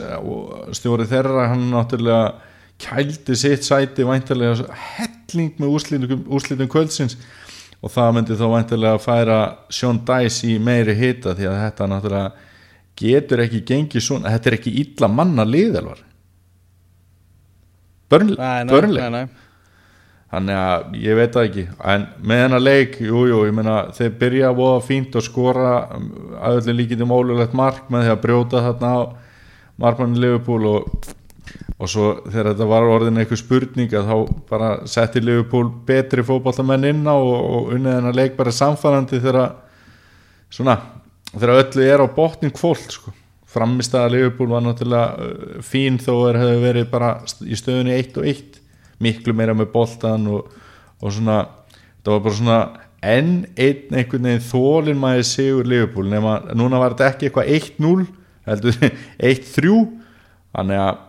[0.77, 2.35] stjóri þeirra, hann náttúrulega
[2.83, 7.16] kældi sitt sæti væntalega helling með úrslitum, úrslitum kvöldsins.
[7.81, 9.38] Og það myndi þá væntalega að færa
[9.72, 12.53] Sean Dice í meiri hita því að þetta náttúrulega
[12.96, 16.01] getur ekki gengið svona, þetta er ekki illa manna liðelvar
[18.09, 18.38] Börnleg.
[20.32, 21.66] Þannig að ég veit það ekki.
[21.92, 25.74] En með hennar leik, jújú jú, ég meina þeir byrja að voða fínt og skora
[26.40, 29.00] að öllu líkindum ólulegt mark með því að brjóta þarna á
[29.82, 31.06] markmanni Liverpool og,
[31.76, 36.88] og svo þegar þetta var orðin eitthvað spurning að þá bara setti Liverpool betri fótballtamenn
[36.90, 39.40] inn á og, og unnið hennar leik bara samfærandi þegar
[40.50, 40.80] svona,
[41.36, 43.14] þegar öllu er á botnin kvólt sko.
[43.56, 47.14] Framistæða Liverpool var náttúrulega uh, fín þó er hefur verið bara
[47.46, 48.62] í stöðunni 1 og 1
[49.02, 50.50] miklu meira með boltan og,
[51.02, 51.42] og svona
[52.02, 52.59] það var bara svona
[53.06, 58.06] enn einn einhvern veginn þólinn maður sigur Liverpool nema núna var þetta ekki eitthvað 1-0
[58.46, 58.78] heldur
[59.32, 59.74] 1-3
[60.56, 61.02] þannig að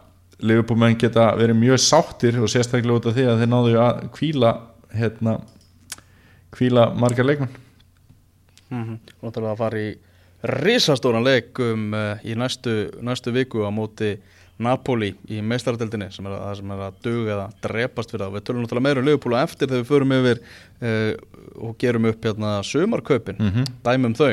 [0.48, 4.02] Liverpool menn geta verið mjög sáttir og sérstaklega út af því að þeir náðu að
[4.14, 4.52] kvíla
[4.94, 5.40] hérna
[6.54, 7.56] kvíla margar leikmenn.
[8.70, 9.90] Mm og það að fara í
[10.48, 14.18] risastóran leik um, uh, í næstu, næstu viku á móti
[14.60, 18.34] Napoli í meistaradeldinni sem er að, sem er að duga eða drepast fyrir það.
[18.38, 20.42] Við tölum náttúrulega meira um Liverpool á eftir þegar við förum yfir
[20.82, 21.14] uh,
[21.68, 23.68] og gerum upp hérna sumarkaupin, Mhm.
[23.86, 24.32] dæmum þau.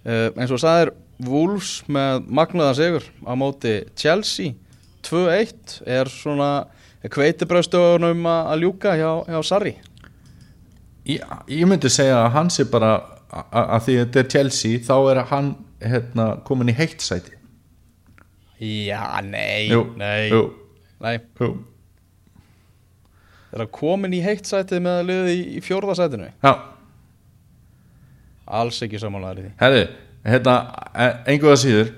[0.00, 0.92] Uh, eins og sagðir
[1.28, 4.54] Wolves með magnaða sigur á móti Chelsea
[5.04, 6.66] 2-1 er svona
[7.04, 9.74] kveitibröðstöðunum að ljúka hjá, hjá Sarri.
[11.08, 12.94] ég, ég myndi segja að hann sé bara
[13.30, 17.32] að því að þetta er Chelsea þá er hann hérna, komin í heitt sæti
[18.60, 20.42] Já, nei, jú, nei, jú,
[21.00, 21.14] nei.
[21.40, 21.50] jú.
[23.50, 26.28] Er það komin í heitt sætið með að liða í, í fjórða sætinu?
[26.44, 26.52] Já,
[28.60, 29.50] Alls ekki samanlæri því.
[29.62, 29.82] herri
[30.26, 30.54] hérna,
[31.30, 31.92] einhverða síður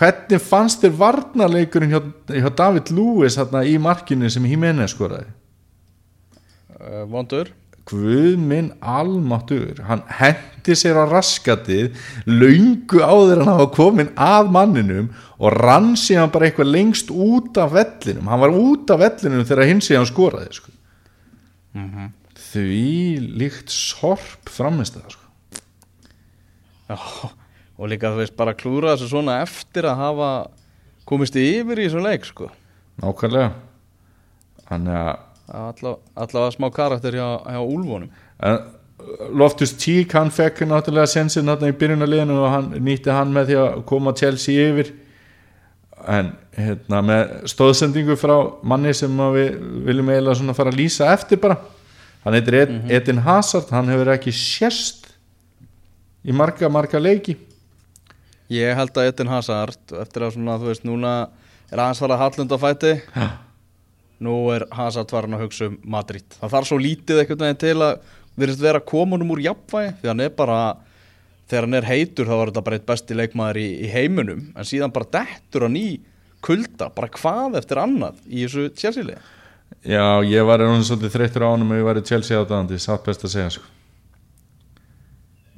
[0.00, 2.00] hvernig fannst þér varnarleikurinn hjá,
[2.40, 5.28] hjá David Lewis hérna, í markinu sem Jimenez skoraði
[6.80, 7.50] Uh, vondur?
[7.88, 11.96] Guð minn almáttur hann hendi sér á raskatið
[12.28, 15.08] löngu áður en hann var komin að manninum
[15.40, 19.70] og rann síðan bara eitthvað lengst út af vellinum hann var út af vellinum þegar
[19.70, 20.74] hinn síðan skoraði sko.
[22.50, 22.84] því
[23.40, 25.26] líkt sorp framist það sko.
[26.90, 26.98] Já,
[27.78, 30.30] og líka þú veist bara klúra þessu svona eftir að hafa
[31.08, 32.50] komist yfir í þessu leik, sko.
[33.00, 33.54] nákvæmlega
[34.68, 38.10] þannig að allavega smá karakter hjá, hjá úlfónum.
[38.42, 38.58] En
[39.32, 43.58] Loftus Cheek hann fekk náttúrulega sensin náttúrulega í byrjunarliðinu og hann nýtti hann með því
[43.62, 44.92] að koma Chelsea yfir.
[46.08, 51.40] En hérna með stóðsendingu frá manni sem við viljum eiginlega svona fara að lýsa eftir
[51.42, 51.58] bara.
[52.24, 55.08] Hann heitir Ed, Edin Hazard hann hefur ekki sérst
[56.24, 57.36] í marga marga leiki.
[58.50, 61.12] Ég held að Edin Hazard, eftir að svona, þú veist, núna
[61.70, 63.28] er aðeins fara að hallunda fæti, Já.
[64.24, 66.26] Nú er Hazard farin að hugsa um Madrid.
[66.40, 70.22] Það þarf svo lítið einhvern veginn til að virðist vera komunum úr jafnvægi, því hann
[70.24, 70.60] er bara,
[71.50, 74.68] þegar hann er heitur þá var þetta bara eitt besti leikmaður í, í heiminum, en
[74.68, 75.88] síðan bara dettur hann í
[76.44, 79.20] kulda, bara hvað eftir annað í þessu Chelsea-lið.
[79.86, 83.04] Já, ég var einu svolítið þreyttur á honum og ég var í Chelsea áttaðandi, satt
[83.06, 83.68] best að segja sko.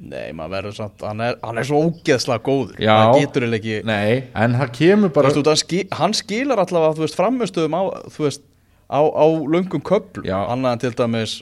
[0.03, 2.91] Nei, maður verður samt, hann er, hann er svo ógeðslega góður, Já.
[2.91, 6.97] það getur eiginlega ekki, Nei, en það kemur bara veist, hann, skil, hann skilar allavega
[6.97, 8.43] þú veist, framistöðum á, þú veist,
[8.93, 10.37] á, á löngum köflum, Já.
[10.53, 11.33] annað en til dæmis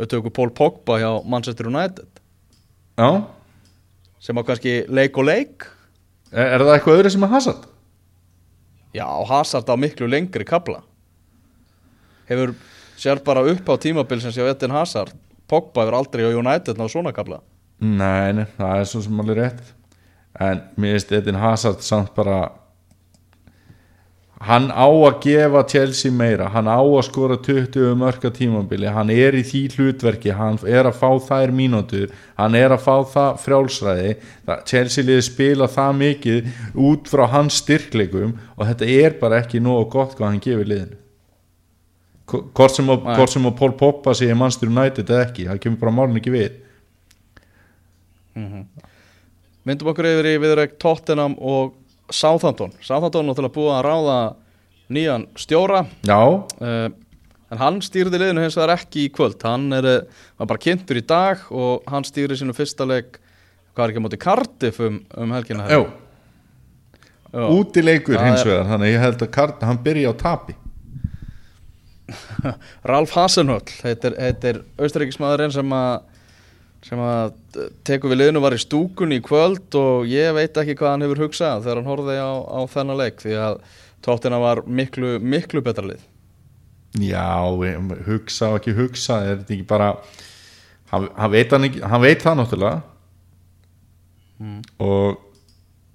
[0.00, 2.08] við tökum Paul Pogba hjá Manchester United.
[2.98, 3.10] Já,
[4.24, 5.68] sem á kannski leik og leik.
[6.32, 7.68] Er, er það eitthvað öðru sem að Hazard?
[8.94, 10.80] já, Hazard á miklu lengri kabla
[12.28, 12.52] hefur
[12.96, 15.10] sér bara upp á tímabil sem sé á Edin Hazard.
[15.50, 17.40] Pogba hefur aldrei á United ná svona kabla
[17.82, 19.72] Nei, nei, það er svo sem alveg rétt.
[20.40, 22.52] En mér finnst Edin Hazard samt bara
[24.44, 26.48] hann á að gefa Chelsea meira.
[26.52, 28.90] Hann á að skora 20 mörka tímabili.
[28.92, 30.34] Hann er í því hlutverki.
[30.36, 32.12] Hann er að fá þær mínútur.
[32.38, 34.16] Hann er að fá það frjálsræði.
[34.68, 36.50] Chelsea liði spila það mikið
[36.88, 41.00] út frá hans styrkleikum og þetta er bara ekki nógu gott hvað hann gefur liðinu.
[42.24, 45.82] Hvort sem, að, hvort sem að Paul Poppa sé Manchester United eða ekki, það kemur
[45.82, 46.60] bara málun ekki við.
[49.64, 51.74] Myndum okkur yfir í viðræk Tottenham og
[52.10, 52.72] Southampton.
[52.84, 54.18] Southampton náttúrulega búið að ráða
[54.94, 55.84] nýjan stjóra.
[56.04, 56.18] Já,
[56.60, 56.88] uh,
[57.54, 59.38] en hann stýrði liðinu hins vegar ekki í kvöld.
[59.46, 63.20] Hann er, eh, var bara kynntur í dag og hann stýrði sínu fyrsta leik
[63.74, 65.80] hvað er ekki á móti Cardiff um, um helgina já
[67.34, 67.46] Já.
[67.50, 70.54] útileikur Það hins er- vegar þannig að ég held að Kart, hann byrja á tapi.
[72.84, 76.02] Ralf Hasenhöll heitir, heitir austaríkismæðurinn sem að
[76.84, 80.76] sem að eh, tekur við liðinu var í stúkunni í kvöld og ég veit ekki
[80.78, 83.60] hvað hann hefur hugsað þegar hann horfði á, á þennan leik því að
[84.04, 86.02] tóttina var miklu, miklu betra lið.
[87.00, 87.26] Já,
[88.06, 89.94] hugsa og ekki hugsa er þetta ekki bara
[90.92, 92.82] hann, hann, veit, hann, ekki, hann veit það náttúrulega.
[94.84, 95.16] Og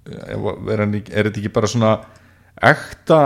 [0.09, 1.93] eh, er, er þetta ekki bara svona
[2.69, 3.19] ekta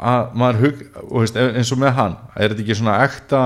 [0.00, 3.40] að maður hug, og veist, eins og með hann er þetta ekki svona ekta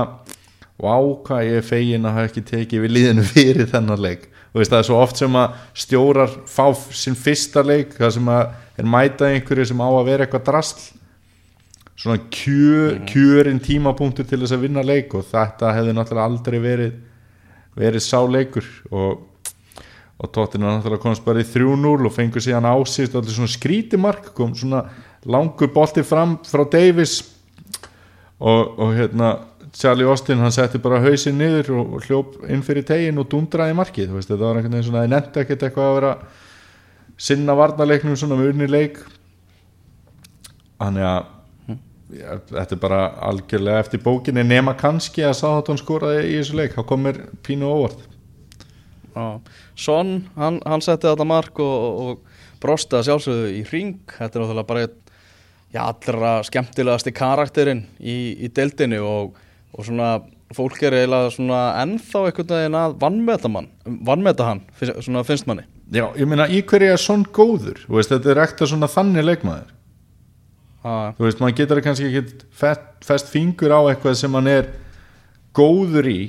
[0.81, 0.95] vá
[1.27, 4.27] hvað ég er fegin að hafa ekki tekið við líðinu fyrir þennan leik.
[4.55, 8.45] Og það er svo oft sem að stjórar fá sinn fyrsta leik það sem að
[8.79, 10.85] er mæta einhverju sem á að vera eitthvað drasl.
[11.95, 16.95] Svona kjö, kjörin tímapunktur til þess að vinna leik og þetta hefði náttúrulega aldrei verið
[17.75, 18.67] verið sá leikur.
[18.91, 19.23] Og,
[20.15, 24.55] og tóttinu náttúrulega komast bara í 3-0 og fengur síðan ásýst allir svona skrítimark kom
[24.55, 24.85] svona
[25.27, 27.17] langur bolti fram frá Davis
[28.39, 29.35] og, og hérna
[29.75, 34.13] Charlie Austin hann setti bara hausinn niður og, hljóp inn fyrir tegin og dundraði markið
[34.15, 36.11] veist þetta var einhvern veginn svona það nefndi ekkert eitthvað að vera
[37.27, 38.99] sinna varnarleiknum svona með unni leik.
[40.79, 41.31] Þannig að
[42.15, 46.75] ja, þetta er bara algjörlega eftir bókinni nema kannski að Sáðatón skoraði í þessu leik
[46.75, 48.03] þá komir pínu óvart.
[49.79, 54.41] Son, hann, hann setti þetta mark og, og, brosti að sjálfsögðu í ring þetta er
[54.41, 54.83] náttúrulega bara
[55.71, 59.37] já, allra skemmtilegasti karakterinn í, í deildinu og,
[59.75, 60.09] og svona
[60.55, 63.69] fólk er eiginlega svona ennþá einhvern veginn að vannmeta mann
[64.07, 65.65] vannmeta hann, svona finnst manni.
[65.93, 67.83] Já, ég meina í hverju er svon góður?
[67.91, 69.73] Veist, þetta er ekta svona þannig leikmaður.
[70.85, 74.67] Að, þú veist, maður getur kannski ekki fest, fest fingur á eitthvað sem hann er
[75.55, 76.19] góður í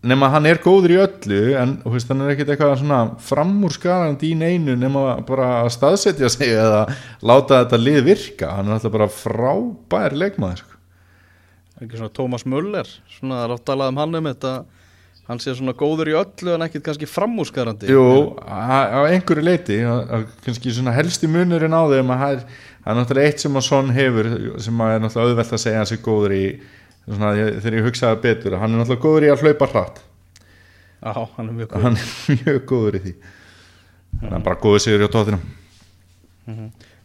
[0.00, 4.38] nema hann er góður í öllu en veist, hann er ekkit eitthvað svona framúrskarandi í
[4.38, 6.86] neinu nema bara að staðsetja sig eða
[7.20, 8.54] láta þetta lið virka.
[8.56, 10.79] Hann er alltaf bara frábær leikmaður sko.
[11.80, 14.52] Ekki svona Thomas Muller svona er talað um hann um þetta
[15.30, 19.78] hann sé svona góður í öllu en ekkit kannski framúskarandi Jú, á einhverju leiti
[20.44, 22.44] kannski svona helsti munurinn á þeim að það er,
[23.00, 24.30] náttúrulega eitt sem að Son hefur
[24.66, 26.44] sem að er náttúrulega auðvelt að segja að sé góður í
[27.06, 30.02] svona, þegar ég hugsaði betur hann er náttúrulega góður í að hlaupa hratt.
[31.00, 31.84] Já, hann er mjög góður.
[31.86, 33.14] Hann er mjög góður í því.
[34.20, 35.44] Hann er bara góður sigur hjá tóttinum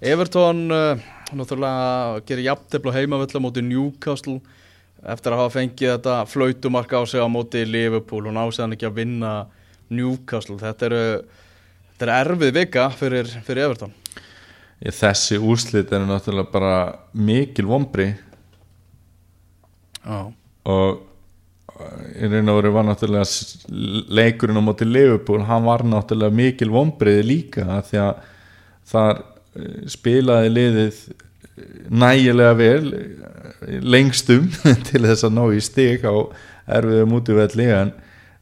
[0.02, 1.02] Everton uh,
[1.36, 4.40] náttúrulega gerir jafntefl á heimavölla móti Newcastle
[5.14, 9.00] eftir að hafa fengið þetta flautumark á sig á móti Liverpool og násiðan ekki að
[9.02, 9.34] vinna
[9.94, 10.58] Newcastle.
[10.62, 11.02] Þetta eru
[11.96, 13.94] þetta er erfið vika fyrir, fyrir Everton.
[14.84, 16.78] Ég, þessi úrslit er náttúrulega bara
[17.16, 18.10] mikil vombri
[20.04, 20.18] Já,
[20.68, 21.06] og
[22.16, 27.24] í raun og veru var náttúrulega leikurinn á móti Liverpool hann var náttúrulega mikil vombriði
[27.26, 28.28] líka því að
[28.92, 31.00] þar eh, spilaði liðið
[31.90, 34.50] nægilega vel eh, lengstum
[34.90, 36.16] til þess að ná í stig á
[36.66, 37.94] erfiðu mútivelli en,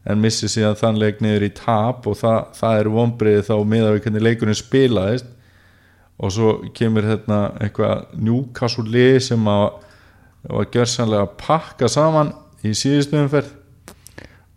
[0.08, 3.94] en missi síðan þann leik niður í tap og það, það er vombriði þá miða
[3.94, 5.30] við hvernig leikurinn spilaðist.
[6.24, 9.66] Og svo kemur hérna eitthvað lið sem að
[10.44, 13.52] var gjörsanlega að pakka saman í síðustu umferð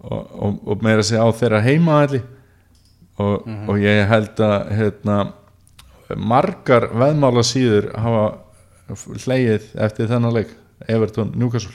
[0.02, 2.22] og, og, og meira að segja á þeirra heimaðalli
[3.22, 5.18] og, og ég held að hérna,
[6.16, 8.26] margar veðmála síður hafa
[8.94, 10.54] hlegið eftir þennan leik.
[10.88, 11.72] Everton Newcastle.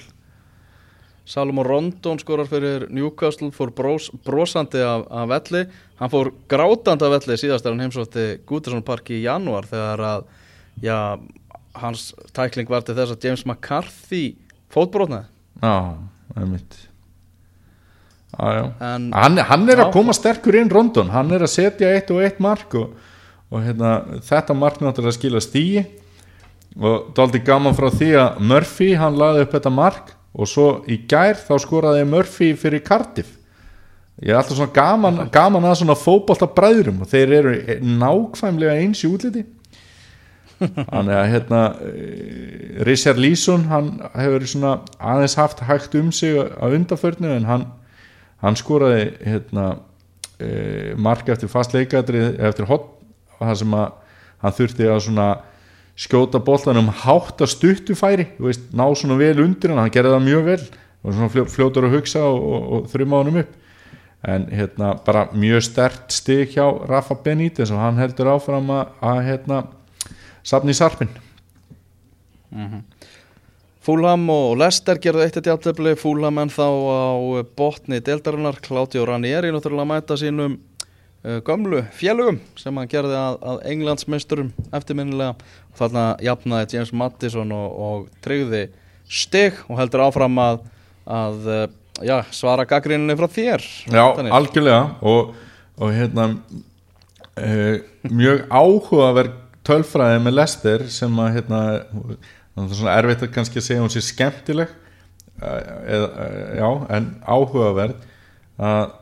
[1.25, 5.63] Salomon Rondon skorar fyrir Newcastle fór brós, brosandi af, af velli.
[6.01, 10.25] Hann fór grátandi af velli síðast er hann heimsótti Gútersson Park í janúar þegar að
[10.83, 10.97] já,
[11.77, 14.23] hans tækling var til þess að James McCarthy
[14.73, 15.29] fótbrotnaði.
[15.61, 15.75] Já,
[16.33, 16.79] það er mitt
[18.31, 19.93] Já, en hann, hann er að Já.
[19.93, 21.09] koma sterkur inn Rondon.
[21.11, 22.93] Hann er að setja eitt og eitt mark og,
[23.51, 25.83] og hérna, þetta mark náttúrulega skila stíi
[26.79, 31.01] og dálítið gaman frá því að Murphy hann laði upp þetta mark og svo í
[31.09, 33.37] gær þá skoraði Murphy fyrir Cardiff.
[34.21, 39.01] Ég er alltaf svona gaman, gaman að svona fótbolta bræðurum og þeir eru nákvæmlega eins
[39.03, 39.43] í útliti.
[40.61, 46.77] Þannig að hérna eh, Richard Leeson hann hefur svona aðeins haft hægt um sig að
[46.77, 47.65] undarförnu en hann,
[48.45, 49.71] hann skoraði hérna
[50.37, 52.91] e, mark eftir fast leikadri eftir hot
[53.39, 53.87] það sem að
[54.41, 55.27] hann þurfti að svona
[56.01, 60.27] skjóta boltanum hátt að stuttu færi veist, ná svona vel undir hann hann gerði það
[60.27, 60.61] mjög vel.
[61.01, 63.53] Og svona fljó, fljótur að hugsa og, og, og þrjum á honum upp.
[64.31, 69.21] En hérna bara mjög stert stig hjá Rafa Benítez og hann heldur áfram að, að
[69.25, 69.63] hérna
[70.45, 71.09] safni sarpin
[73.81, 77.09] Fúlham og Lester gerðu eitt eitt jafntefli Fúlham en þá á
[77.57, 78.59] botni deildarinnar.
[78.61, 80.59] Claudio Ranieri náttúrulega mæta sínum
[81.21, 85.35] gömlu félugum sem hann gerði að, að Englandsmeisturum eftirminnilega.
[85.71, 88.65] Og þarna jafnaði James Mattisson og, og tryggði
[89.11, 90.63] stig og heldur áfram að,
[91.05, 91.63] að uh,
[92.05, 94.81] já, svara gaggrinninni frá þér Já, algjörlega.
[95.05, 95.33] Og,
[95.81, 96.27] og hérna
[97.37, 101.61] e, mjög áhugaverð tölfræði með Lester sem að hérna
[102.55, 104.71] það er svona erfitt að kannski segja hún sé skemmtileg
[105.41, 105.59] eh,
[105.95, 108.07] eða, eh, já, en áhugaverð.
[108.61, 108.95] Að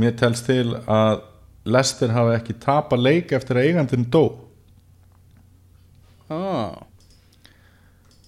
[0.00, 1.24] mér telst til að
[1.64, 4.24] Lester hafi ekki tapa leik eftir að eigandinn dó.
[6.32, 6.80] Ah,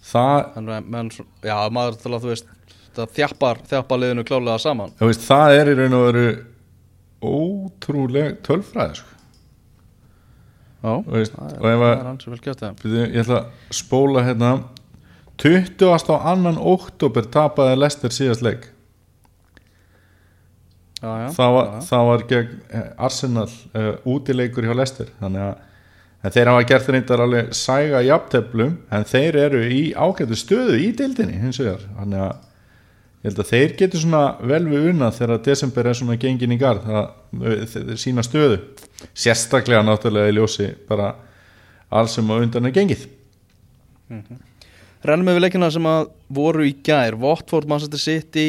[0.04, 1.10] það, en, menn,
[1.44, 2.52] já, maður til að þú veist
[2.96, 4.94] það þjappar, þjappar liðinu klálega saman.
[5.00, 6.24] Veist, það er í raun og veru
[7.26, 9.12] ótrúleg tölfræði sko.
[10.86, 12.40] já, veist, það er, að er hans vel
[12.80, 14.54] Byrju, ég ætla að spóla hérna.
[15.36, 15.84] 20.
[15.84, 18.70] á annan oktober tapaði Lester síðast leik
[21.02, 25.64] já, já, það var, það var gegn eh, Arsenal uh, útileikur hjá Lester þannig að
[26.34, 31.38] þeir hafa gert reyndar alveg sæga jafnteflum en þeir eru í ágætu stöðu í deildinni
[31.38, 31.84] hins vegar.
[31.98, 36.18] Þannig að ég held að þeir getur svona vel við unna þegar desember er svona
[36.22, 37.12] gengin í garð það,
[37.74, 38.58] þeir sína stöðu.
[39.14, 41.12] Sérstaklega náttúrulega í ljósi bara
[41.94, 43.06] alls sem á undan er gengið.
[45.06, 47.18] Rennum við leikina sem að voru í gær.
[47.20, 48.48] Watford, Manchester City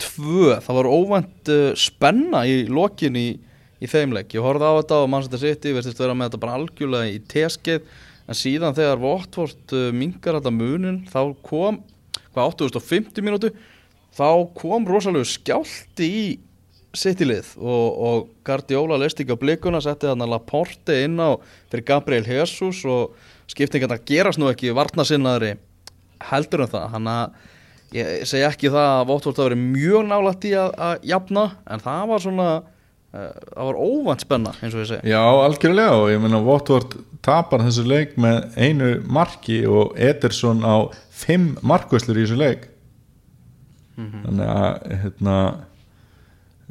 [0.00, 3.28] 1-2 Það var óvænt uh, spenna í lokin í,
[3.80, 4.34] í þeim leik.
[4.34, 7.88] Ég horfði á þetta og Manchester City verðist vera með þetta bara algjörlega í teskeið.
[8.30, 11.80] En síðan þegar Watford uh, mingar þetta munin þá kom
[12.30, 13.50] hvað 850 mínútu
[14.16, 16.22] þá kom rosalegu skjálti í
[16.90, 21.38] City-lið og, og Guardiola leist ekki á blikuna, setti þarna Laporte inn á
[21.70, 23.14] fyrir Gabriel Jesus og
[23.50, 25.52] skiptingarna gerast nú ekki varnasinnaðri
[26.30, 26.88] heldur um það.
[26.96, 27.36] Hann að
[27.96, 31.82] ég segi ekki það að Votvort hafi verið mjög nálægt í að, að jafna en
[31.84, 35.10] það var svona uh, það var óvænt spenna eins og ég segi.
[35.10, 40.88] Já, algjörlega og ég meina Votvort tapar þessu leik með einu marki og Ederson á
[41.10, 42.70] fimm markvæslur í þessu leik.
[44.00, 45.36] Þannig að hérna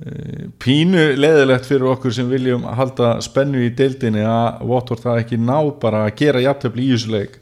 [0.02, 5.38] eh, pínu leðilegt fyrir okkur sem viljum halda spennu í deildinni að Votvort það ekki
[5.44, 7.40] ná bara að gera jafntöfli í þessu leik.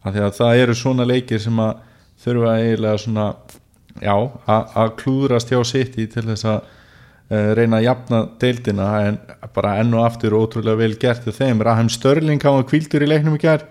[0.00, 1.82] Af því að það eru svona leikir sem að
[2.20, 3.26] þurfa eiginlega svona
[4.00, 9.18] já, að að klúðrast hjá City til þess að uh, reyna að jafna deildina en
[9.54, 11.64] bara enn og aftur ótrúlega vel gert til þeim.
[11.66, 13.66] Raheim Störling hann var kvildur í leiknum í gær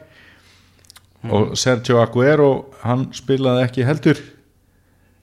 [1.29, 2.51] og Sergio Aguero
[2.83, 4.19] hann spilaði ekki heldur.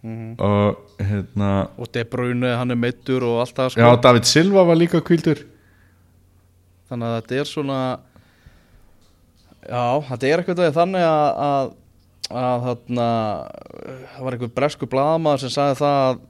[0.06, 3.80] Og hérna og De Bruyne hann er meittur og allt það sko.
[3.82, 5.40] Já, David Silva var líka kvildur
[6.86, 7.80] þannig að þetta er svona
[9.66, 11.72] já, þetta er eitthvað þannig að að,
[12.30, 13.08] að þarna
[14.14, 16.24] það var einhver bresku blaðamaður sem sagði það að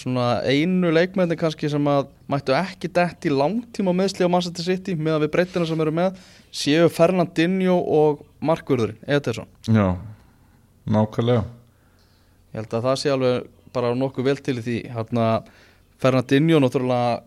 [0.00, 4.94] svona einu leikmenni kannski sem að mættu ekki dett í langtíma meðsli á Manchester City
[4.94, 6.20] með að við breytina sem eru með
[6.54, 9.48] séu Fernandinho og Markurður Ederson.
[9.66, 9.96] Já,
[10.86, 11.42] nákvæmlega.
[12.50, 15.26] Ég held að það sé alveg bara nokkuð vel til í því hérna
[16.00, 17.20] Fernandinho náttúrulega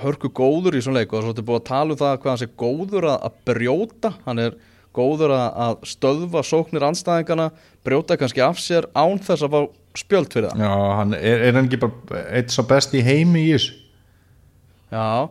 [0.00, 2.40] hörku góður í svona leik og svo er búið að tala um það hvað hann
[2.42, 4.12] sé góður að, að brjóta.
[4.26, 4.56] Hann er
[4.96, 7.50] góður að, að stöðva sóknir anstæðingana
[7.86, 9.60] brjóta kannski af sér án þess að fá
[9.98, 10.64] spjöld fyrir það.
[10.64, 13.76] Já, hann er, er hann ekki bara eitt svo best í heimi í þessu?
[14.90, 15.30] Já,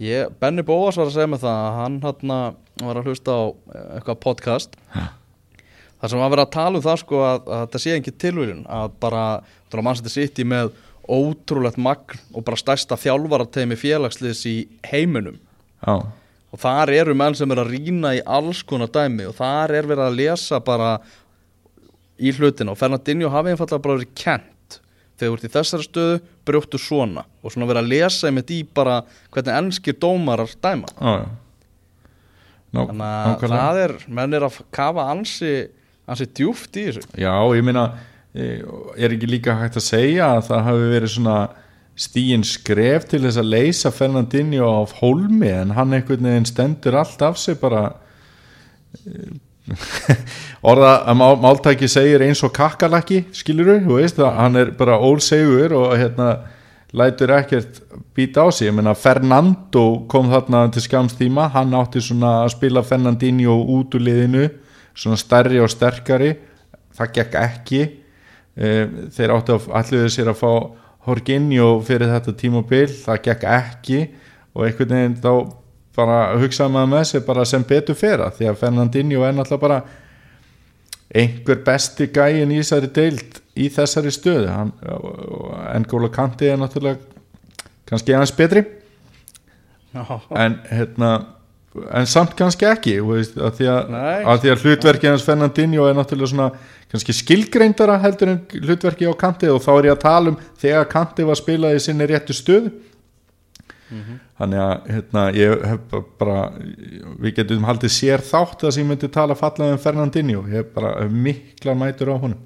[0.00, 2.34] ég, Benny Bóas var að segja mig það að hann hann
[2.82, 4.80] var að hlusta á eh, eitthvað podcast.
[6.00, 8.66] Þar sem var verið að tala um það sko að, að þetta sé ekki tilvílun
[8.68, 9.22] að bara,
[9.68, 14.56] þú veist, mannsætti sitt í með ótrúlegt magn og bara stærsta þjálfarateimi félagsliðs í
[14.88, 15.38] heiminum.
[15.84, 16.00] Já,
[16.54, 19.26] og þar eru menn sem er að rýna í alls konar dæmi.
[19.26, 20.96] Og þar er verið að lesa bara
[22.14, 22.74] í hlutina.
[22.74, 24.78] Og Fernandinho hafi einfallega bara verið kent
[25.18, 27.24] þegar þú ert í þessari stöðu brjóttu svona.
[27.42, 29.00] Og svona verið að lesa einmitt í bara
[29.34, 30.94] hvernig ennskir dómarar dæma.
[30.94, 31.26] Já.
[32.74, 33.58] Ná, þannig að nákvæmlega.
[33.58, 35.52] það er, menn er að kafa ansi,
[36.10, 37.04] ansi djúft í þessu.
[37.22, 37.84] Já, ég meina
[38.34, 38.62] eh,
[38.98, 41.36] er ekki líka hægt að segja að það hafi verið svona
[41.94, 47.22] stíin skref til þess að leysa Fernandinho af hólmi en hann einhvern veginn stendur allt
[47.22, 47.84] af sig bara
[49.06, 49.34] eh,
[50.70, 54.98] orða að má, máltæki segir eins og kakkalaki skiluru, þú veist að hann er bara
[55.00, 56.34] ólsegur og hérna
[56.94, 57.80] lætur ekkert
[58.14, 58.68] býta á sig.
[58.68, 64.04] Ég meina Fernando kom þarna til skamstíma, hann átti svona að spila Fernandinho út úr
[64.04, 64.48] liðinu
[64.94, 66.34] svona stærri og sterkari.
[66.94, 67.82] Það gekk ekki.
[68.54, 68.84] Eh,
[69.16, 70.52] þeir áttu að allir sér að fá
[71.04, 74.00] Horginjó fyrir þetta tímabil það gekk ekki
[74.54, 75.32] og einhvern veginn þá
[75.94, 79.82] bara hugsaði maður með sér bara sem betur fyrra því að Fernandinho er náttúrulega bara
[81.14, 84.48] einhver besti gæin í þessari deild í þessari stöðu.
[84.50, 84.72] Hann,
[85.70, 86.98] en Góla Kanti er náttúrulega
[87.88, 88.64] kannski aðeins betri.
[89.94, 90.02] Já,
[90.34, 91.10] en hérna
[91.74, 93.94] en samt kannski ekki veist, að því að,
[94.30, 96.48] að því að hlutverki hans Fernandinho er náttúrulega svona
[96.92, 100.90] kannski skilgreindara heldur en hlutverki á kanti og þá er ég að tala um þegar
[100.92, 102.70] kanti var spilað í sinni réttu stöðu.
[104.38, 106.38] Þannig að hérna, ég hef bara
[107.22, 110.46] við getum haldið sér þátt að ég myndi tala fallað um Fernandinho.
[110.50, 112.40] Ég hef bara mikla mætur á honum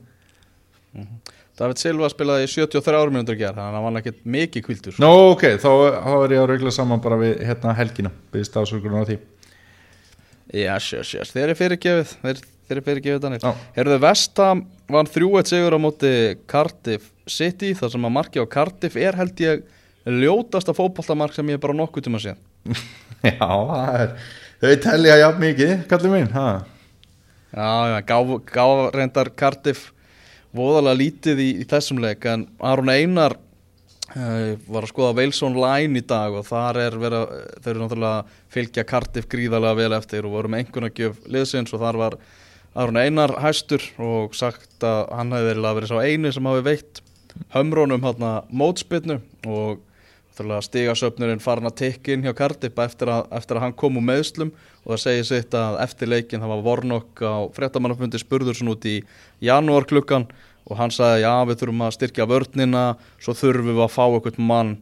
[1.58, 5.00] David Silva spilaði í 73 mínútur í gerð þannig að hann var ekkert mikið kvildur
[5.02, 5.70] Nó ok, þá,
[6.04, 9.16] þá er ég að raugla saman bara við hérna helgina, við stafsökurinn á því.
[10.54, 12.38] Yes, yes, yes, þeir eru fyrirgefið þeir,
[12.70, 13.50] þeir fyrir ekki þetta neitt Já.
[13.76, 14.62] Herðu Vestham
[14.94, 16.12] vann 3-1 sigur á móti
[16.48, 19.66] Cardiff City þar sem að marki á Cardiff er held ég
[20.08, 22.40] ljótasta fótballtamark sem ég bara nokkuð tíma síðan
[23.28, 24.14] Já, það er
[24.58, 26.46] Þau telja jafn mikið, kallið minn ha.
[27.52, 29.90] Já, já, gaf, gaf reyndar Cardiff
[30.56, 36.00] voðalega lítið í, í þessum leik en Aron Einar uh, var að skoða Wales Online
[36.00, 39.96] í dag og þar er verið, að- þeir eru náttúrulega að fylgja Cardiff gríðarlega vel
[39.98, 42.18] eftir og voru með einhvern að gjöf liðsins og þar var
[42.78, 46.64] Aron Einar hæstur og sagt að hann hefði verið að verið sá eini sem hafi
[46.68, 47.02] veitt
[47.54, 49.84] hömrónum hérna mótspilnu og
[50.38, 54.04] náttúrulega stigasöfnurinn farin að tikka inn hjá Cardiff eftir að, eftir að hann kom úr
[54.06, 54.52] meðslum
[54.84, 58.86] og það segir sitt að eftir leikin það var Vornokk á fréttamannafundi spurður svona út
[58.86, 59.00] í
[59.42, 60.28] janúar klukkan
[60.68, 62.84] og hann sagði já við þurfum að styrkja vörnina
[63.18, 64.74] svo þurfum við að fá eitthvað mann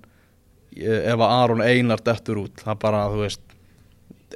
[0.76, 2.57] eh, ef að Aron Einar dettur út.
[2.61, 3.57] Það er bara þú veist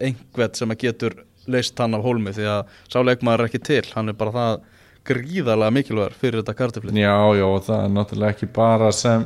[0.00, 1.16] einhvern sem getur
[1.50, 3.84] leist hann af hólmi því að sáleikmaður er ekki til.
[3.96, 4.60] Hann er bara það
[5.10, 9.24] gríðarlega mikilvægur fyrir þetta kartiflið Já, já, það er náttúrulega ekki bara sem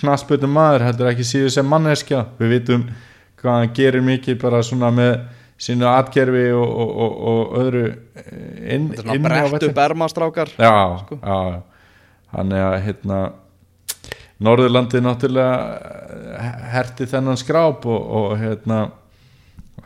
[0.00, 2.86] knassbötu maður, heldur ekki síður sem manneskja, við vitum
[3.40, 5.16] hvað hann gerir mikið bara svona með
[5.60, 9.56] sínu atgerfi og, og, og, og öðru eh, inn, þetta er svona inni á brett
[9.56, 9.70] velli.
[9.70, 11.18] upp ermastrákar Já, sko.
[11.22, 11.62] já,
[12.36, 13.20] hann er að hérna
[14.46, 15.56] Norðurlandi náttúrulega
[16.36, 18.82] eh, herti þennan skráp og, og hérna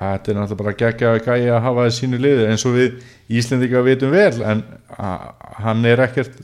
[0.00, 3.00] þetta er náttúrulega bara geggja að gæja að hafa það sínu liði eins og við
[3.40, 4.62] Íslendinga vitum vel en
[5.60, 6.40] hann er ekkert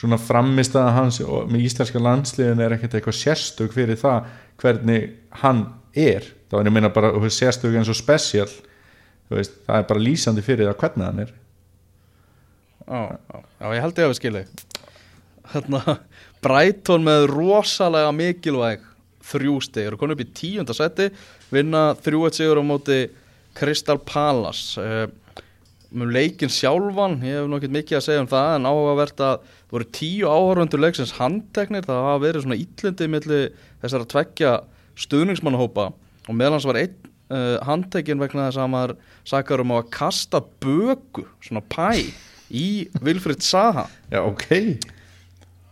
[0.00, 4.30] svona frammistaða hans og með íslenska landsliðin er ekkert eitthvað sérstök fyrir það
[4.60, 5.10] hvernig
[5.42, 6.24] hann er.
[6.48, 9.88] Þá er ég meina bara þú veist, sérstök eins og special þú veist, það er
[9.92, 11.34] bara lýsandi fyrir það hvernig hann er.
[12.90, 13.00] Já,
[13.60, 14.44] já, ég held ég að við skilji
[15.50, 15.96] Hérna,
[16.42, 18.86] Brighton með rosalega mikilvæg
[19.30, 21.08] þrjú stig, eru konið upp í tíunda seti
[21.52, 23.00] vinna þrjú eitt sigur á móti
[23.58, 24.80] Crystal Palace
[25.90, 29.74] með leikin sjálfan ég hef nokkið mikið að segja um það en áhugavert að það
[29.74, 33.40] voru tíu áhörfundur leiksins handteknir, það hafa verið svona ítlindi milli
[33.82, 34.52] þessara tveggja
[35.00, 36.96] stuðningsmannahópa og meðal hans var einn
[37.30, 38.96] uh, handtekinn vegna þess að maður
[39.32, 42.02] sakar um að kasta böku, svona pæ
[42.50, 43.86] í Vilfrid Saha.
[44.10, 44.48] Já, ok.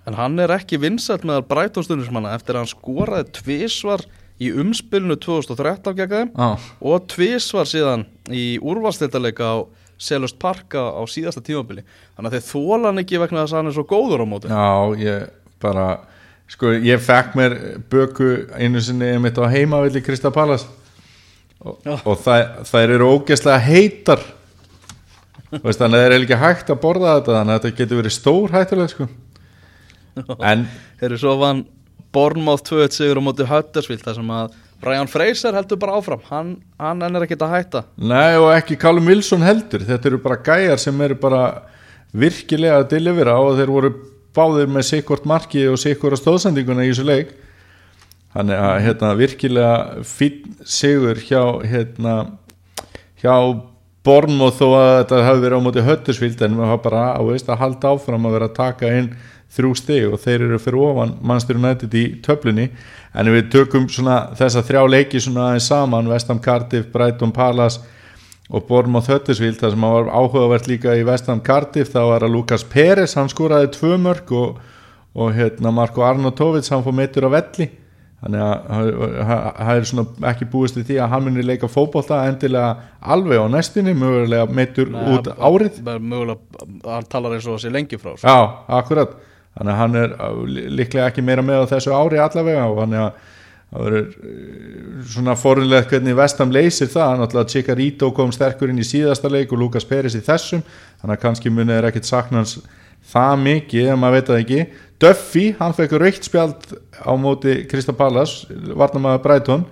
[0.08, 4.06] En hann er ekki vinsælt meðal Brighton-stundismanna eftir að hann skoraði tvisvar
[4.38, 9.56] í umspilinu 2013 gegn þeim Já, og tvisvar síðan í úrvalstildarleika á
[9.98, 11.82] Selust Parka á síðasta tímabili.
[12.16, 14.50] Þannig að þeir þóla hann ekki vegna þess að hann er svo góður á móti.
[14.52, 14.70] Já,
[15.02, 15.28] ég
[15.62, 15.86] bara
[16.48, 17.56] sko, ég fekk mér
[17.90, 20.68] böku einu sinni mitt á heimavilli Krista Palas
[21.58, 24.22] og, og það, þær eru ógeðslega heitar.
[25.48, 28.14] Veist, þannig að það er ekki hægt að borða þetta þannig að þetta getur verið
[28.14, 29.08] stór hættulega sko.
[30.44, 30.64] en
[30.98, 31.66] Þeir eru svo vann
[32.12, 36.20] Bornmáð 2-1 sigur á móti Huddersfield þar sem að Brian Fraser heldur bara áfram.
[36.28, 37.82] Hann, hann ennir ekki að hætta.
[37.98, 39.82] Nei og ekki Callum Wilson heldur.
[39.88, 41.42] Þetta eru bara gæjar sem eru bara
[42.14, 43.92] virkilega að delivera og þeir voru
[44.38, 47.32] báðir með sikkort marki og sikkora stóðsendinguna í þessu leik.
[48.36, 52.14] Þannig að hérna, virkilega fín sigur hjá hérna,
[53.18, 53.34] hjá
[54.06, 57.60] Bornmoð þó að þetta hafi verið á móti höttursvild en maður hafa bara veist, að
[57.60, 59.08] halda áfram að vera að taka inn
[59.54, 62.68] þrjú stig og þeir eru fyrir ofan mannstur United í töflunni.
[63.16, 67.80] En ef við tökum svona þessa þrjá leiki svona aðeins saman, Vestham Cardiff, Brighton Palace
[68.48, 72.64] og Bournemouth Huddersfield það sem var áhugavert líka í Vestham Cardiff þá var að Lukas
[72.64, 74.62] Peres, hann skoraði tvö mörg og,
[75.16, 77.70] og hérna Marko Arnautovic, hann fór meittur á velli.
[78.18, 78.62] Þannig að
[79.54, 83.46] það er svona ekki búist við því að hann muni leika fótbolta endilega alveg á
[83.52, 85.78] næstinni mögulega meittur út árið.
[85.86, 88.26] mögulega, hann talar eins og sé lengi frá sko.
[88.26, 89.14] Já, akkurat
[89.56, 90.14] þannig að hann er
[90.54, 93.26] lí- líklega ekki meira með á þessu ári allavega og þannig að
[93.68, 98.86] það verður uh, svona forunlegt hvernig Vestam leysir það, náttúrulega Chikarito kom sterkur inn í
[98.86, 100.62] síðasta leik og Lukas Peris í þessum,
[101.02, 102.54] þannig að kannski munið er ekkit saknans
[103.08, 104.62] það mikið en maður veit það ekki,
[104.98, 106.64] Duffy hann fekk raukt spjald
[106.98, 109.62] á móti Krista Pallas, varnamaður Brighton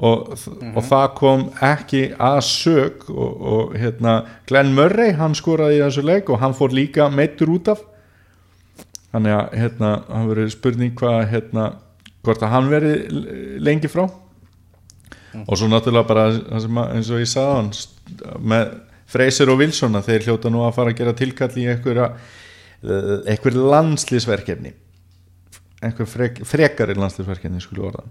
[0.00, 0.30] og,
[0.76, 4.14] og það kom ekki að sög og, og hérna
[4.48, 7.82] Glenn Murray hann skoraði í þessu leik og hann fór líka meittur út af
[9.14, 11.70] þannig að hérna hann verið spurning hvað hérna
[12.24, 13.22] hvort að hann verið
[13.62, 14.04] lengi frá.
[15.46, 16.26] Og svo náttúrulega bara
[16.90, 18.76] eins og ég sagði með
[19.10, 22.12] Fraser og Wilson að þeir hljóta nú að fara að gera tilkall í einhverja
[23.30, 24.72] einhver landslýsverkefni
[25.84, 28.04] einhver frek, frekari landslýsverkefni skulle orða.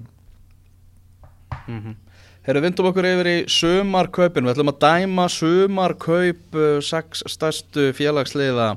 [2.48, 4.48] Herru, vindum okkur yfir í sumarkaupin.
[4.48, 8.72] Við ætlum að dæma sumarkaup uh, sex stærstu félagsliða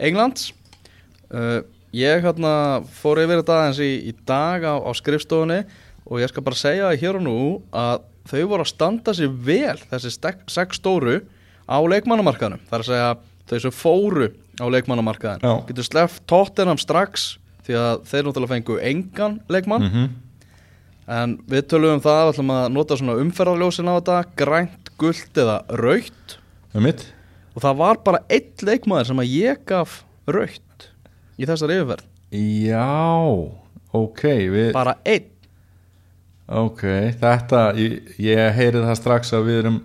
[0.00, 0.50] Englands
[1.34, 1.60] uh,
[1.90, 5.64] Ég hérna fór yfir þetta aðeins í, í dag á, á skrifstofunni
[6.06, 7.40] og ég skal bara segja það hér og nú
[7.74, 11.16] að þau voru að standa sér vel þessi sex stóru
[11.66, 13.10] á leikmannamarkaðanum Það er að segja
[13.50, 14.30] þau sem fóru
[14.62, 15.52] á leikmannamarkaðan Já.
[15.66, 17.26] Getur sleppt Tottenham strax
[17.66, 19.88] Því að þeir náttúrulega fengu engan leikmann.
[19.90, 20.10] Mm
[21.10, 25.40] En við tölum um það, við ætlum að nota svona umferðarljósin á þetta Grænt, gult
[25.42, 26.36] eða raukt
[26.70, 27.02] um mitt
[27.56, 29.96] Og það var bara einn leikmaður sem að ég gaf
[30.30, 30.62] raukt
[31.40, 32.08] Í þessar yfirferð?
[32.36, 32.88] Já,
[33.96, 35.30] ok við, Bara einn.
[36.50, 36.82] Ok,
[37.20, 39.78] þetta ég, ég heyri það strax að við erum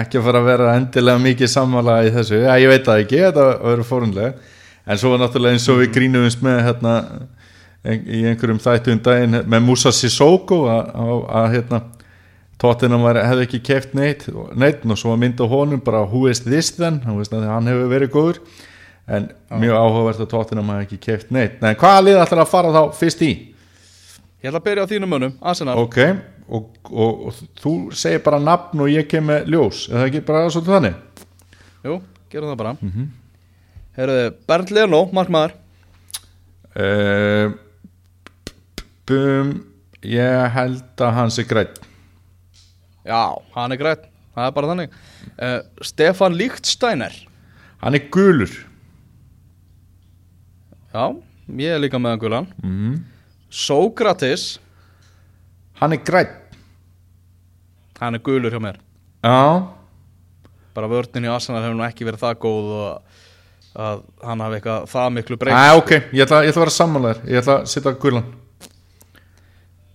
[0.00, 3.20] ekki að fara að vera endilega mikið sammála í þessu, já ég veit það ekki
[3.24, 4.54] þetta verður fórunlega
[4.86, 6.94] en svo var náttúrulega eins og við grínumst með hérna,
[7.90, 11.82] í einhverjum þættum daginn með Musa Sissoko að, að, að hérna
[13.02, 14.24] var, hefði ekki keft neitt,
[14.56, 17.02] neitt og svo var mynd á honum bara who is this then?
[17.04, 18.40] Að hann hefur verið góður
[19.06, 19.28] en
[19.62, 21.60] mjög áhugavert að Tottenham hefði ekki keft neitt.
[21.62, 23.32] En hvaða lið ætlar að fara þá fyrst í?
[24.42, 25.76] Ég ætla að byrja á þínum mönnum, Arsenal.
[25.82, 26.00] Ok,
[26.46, 29.86] og, og, og þú segir bara nafn og ég kem með ljós.
[29.90, 31.22] Er það ekki bara svolítið þannig?
[31.86, 32.00] Jú,
[32.34, 32.74] gerum það bara.
[32.80, 32.92] Mm.
[32.96, 33.06] -hmm.
[33.96, 35.54] Herruði, Bernd Leno, markmaður.
[36.76, 37.54] Uh,
[39.08, 39.54] bum,
[40.04, 41.78] ég held að hann sé grætt
[43.06, 44.02] Já, hann er grætt,
[44.34, 44.96] það er bara þannig.
[45.40, 47.14] Uh, Stefan Líktsteiner
[47.80, 48.65] Hann er gulur
[50.96, 51.04] Já,
[51.60, 52.48] ég er líka með hann gulan.
[52.64, 52.96] Mm.
[53.52, 54.54] Sókratis,
[55.76, 56.42] Hann er grætt
[58.00, 58.78] hann er gulur hjá mér.
[59.24, 59.68] Já,
[60.76, 63.14] Bara vörnin í Arsenal hefur nú ekki verið það góð og
[63.86, 65.56] að hann hafi eitthvað það miklu breytt.
[65.56, 68.26] Æ, ok, ég ætla, ég ætla að vera sammálaður Ég ætla að setja gulan.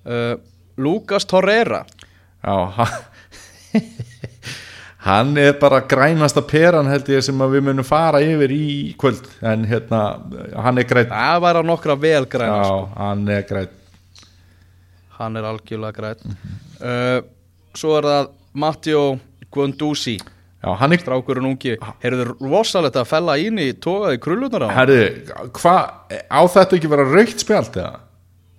[0.02, 0.34] Uh,
[0.82, 1.84] Lucas Torreira.
[2.42, 2.96] Já, hann
[5.02, 8.66] Hann er bara grænasta peran held ég sem við munum fara yfir í
[9.02, 10.02] kvöld en hérna,
[10.62, 12.84] hann er grætt Það væri á nokkra vel græna Já, sko.
[13.00, 13.74] hann er grætt
[15.18, 17.18] Hann er algjörlega grætt uh,
[17.74, 18.30] Svo er það
[18.62, 19.02] Matteo
[19.52, 20.20] Guendouzi
[20.62, 21.74] er Strákurinn ungi
[22.04, 24.78] Heyrðu rosalegt að fella ín í tógaði krullunar á hann?
[24.84, 25.02] Herri,
[25.58, 25.92] hvað,
[26.30, 27.96] á þetta ekki vera raukt spjald eða?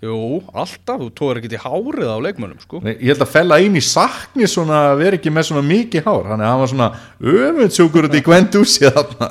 [0.03, 2.81] Jú, alltaf, þú tógar ekki til hárið á leikmönnum sko.
[2.83, 6.09] Nei, ég held að fella inn í sakni svona að vera ekki með svona mikið
[6.09, 6.25] hár.
[6.27, 6.89] Þannig að hann var svona
[7.33, 9.29] öfundsjúkur út í Gwendúsi þarna.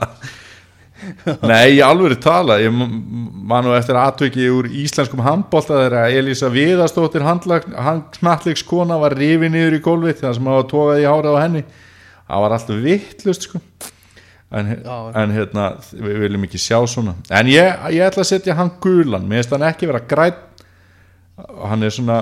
[1.50, 7.26] Nei, ég alveg tala ég man nú eftir aðtöki úr íslenskum handbólta þegar Elísa Viðarstóttir
[7.26, 11.64] handknallegskona var rifið niður í gólfið þegar sem hafa tókað í hárið á henni.
[12.30, 13.62] Það var alltaf vittlust sko.
[14.52, 14.68] En,
[15.16, 17.16] en hérna við viljum ekki sjá svona.
[17.32, 19.24] En ég, ég ætla að setja hann gulan.
[19.24, 20.51] Mér finnst hann ekki vera grætt
[21.70, 22.20] hann er svona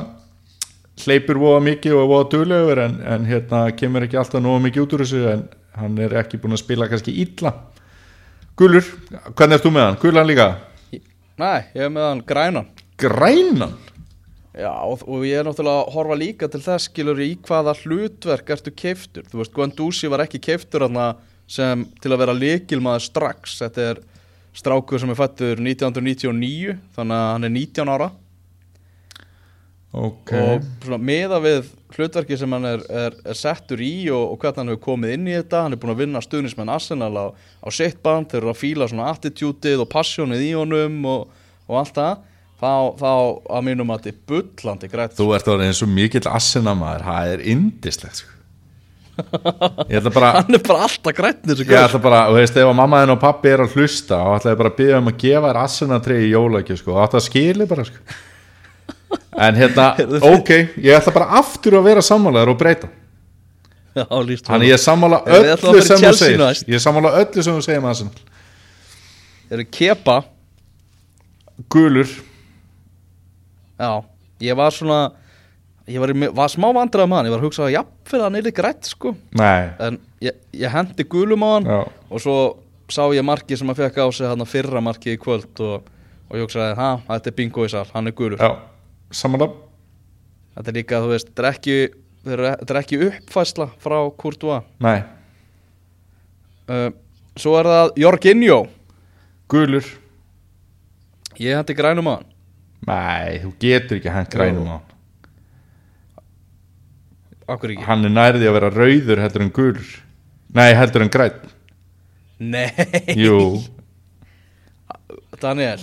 [0.99, 4.95] hleypur voða mikið og voða duglegur en, en hérna kemur ekki alltaf nógu mikið út
[4.95, 5.45] úr þessu en
[5.79, 7.53] hann er ekki búin að spila kannski illa
[8.59, 8.83] Gulur,
[9.37, 9.97] hvernig ert þú með hann?
[10.01, 10.47] Gulan líka?
[11.39, 12.67] Nei, ég er með hann grænan
[12.99, 13.77] Grænan?
[14.59, 18.51] Já, og, og ég er náttúrulega að horfa líka til þess skilur í hvaða hlutverk
[18.57, 20.83] ertu keiftur Þú veist, Guendouzi var ekki keiftur
[21.49, 24.01] sem til að vera leikilmaður strax Þetta er
[24.59, 28.09] strákur sem er fættur 1999 þannig að hann er 19 ára
[29.89, 30.33] Ok.
[30.85, 34.71] Og meða við hlutverki sem hann er, er, er settur í og, og hvernig hann
[34.73, 35.63] hefur komið inn í þetta.
[35.65, 38.89] Hann er búin að vinna stuðnismenn Arsenal á, á sitt band, þeir eru að fíla
[38.91, 42.25] svona attitútið og passionið í honum og, og allt það.
[42.59, 43.11] Þá, þá
[43.55, 47.29] að mínum að þetta er bullandi grætt Þú ert orðið eins og mikill assinamaður það
[47.33, 48.33] er indislegt sko.
[50.09, 53.13] Bara hann er bara alltaf þessu Ég ætla bara, þú veist, ef að mamma þinn
[53.15, 55.61] og pappi er að hlusta og ætla ég bara að byggja um að gefa þér
[55.63, 58.19] assinatrei í jólækju, sko, og þetta skili bara, sko
[59.37, 59.91] En hérna,
[60.33, 60.49] ok,
[60.81, 62.89] ég ætla bara aftur að vera sammálaður og breyta.
[63.97, 66.73] Já, líst Þannig ég er sammála að öllu sem þú Chelsea segir.
[66.73, 68.27] Ég sammála öllu sem þú segir með Arsenal
[69.49, 70.21] eru kepa?
[71.69, 72.07] Gulur,
[73.79, 74.03] Já,
[74.43, 75.11] ég var svona
[75.87, 77.27] ég var, í, var smá vandrað með hann.
[77.29, 79.13] Ég var að hugsa að jafnvel hann er grætt sko.
[79.39, 79.69] Nei.
[79.79, 81.79] En ég, ég hendi gulum á hann Já.
[81.87, 82.35] og svo
[82.91, 85.87] sá ég markið sem að fekk á sig hann fyrra markið í kvöld og,
[86.29, 88.55] og ég hugsaði, ha, þetta er bingo í sal hann er gulur, Já,
[89.11, 89.49] sammála.
[90.57, 94.65] Þetta er líka, þú veist, þetta er ekki uppfæsla frá Courtois.
[94.83, 94.97] Nei,
[96.69, 96.89] uh,
[97.39, 98.59] svo er það Jorginho.
[99.49, 99.85] Gulur.
[101.39, 102.27] Ég hendi grænum á hann.
[102.89, 104.85] Nei, þú getur ekki hent grænum á hann.
[107.49, 109.95] Okkur ekki, Hann er nærði að vera rauður heldur en gulur.
[110.53, 111.39] Nei, heldur en græn
[112.39, 112.71] nei.
[113.15, 113.61] Jú.
[115.41, 115.79] Daniel,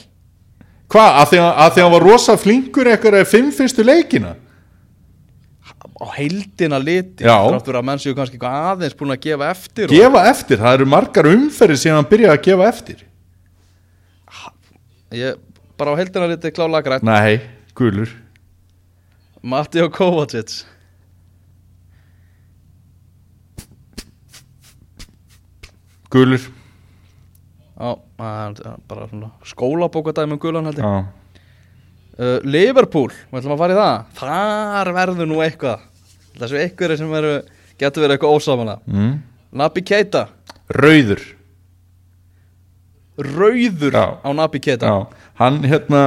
[0.86, 4.36] Hvað, að því að, að hann var rosa flinkur eitthvað fimm fyrstu leikina?
[5.96, 7.36] Á heildina liti Já.
[7.48, 10.76] þráttur að menn séu kannski eitthvað aðeins búin að gefa eftir og, Gefa eftir, það
[10.76, 13.04] eru margar umferðir síðan hann byrjaði að gefa eftir.
[15.16, 15.38] Ég,
[15.80, 17.38] bara á heildina liti klálega grætt Nei,
[17.78, 18.12] gulur.
[26.12, 26.44] Gulur
[27.76, 30.84] Já, það er bara svona skólabókadæmi um gulan held ég.
[30.84, 31.04] Já,
[32.18, 33.96] uh, Liverpool, við ætlum að fara í það.
[34.20, 35.84] Þar verður nú eitthvað.
[36.36, 37.32] Þessu einhverju sem veru,
[37.80, 39.12] getur verið eitthvað ósamanlega mm.
[39.56, 40.26] Nabi Keita,
[40.76, 41.22] rauður.
[43.16, 44.06] Rauður Já.
[44.20, 44.90] á Nabi Keita.
[44.92, 46.02] Já, hann hérna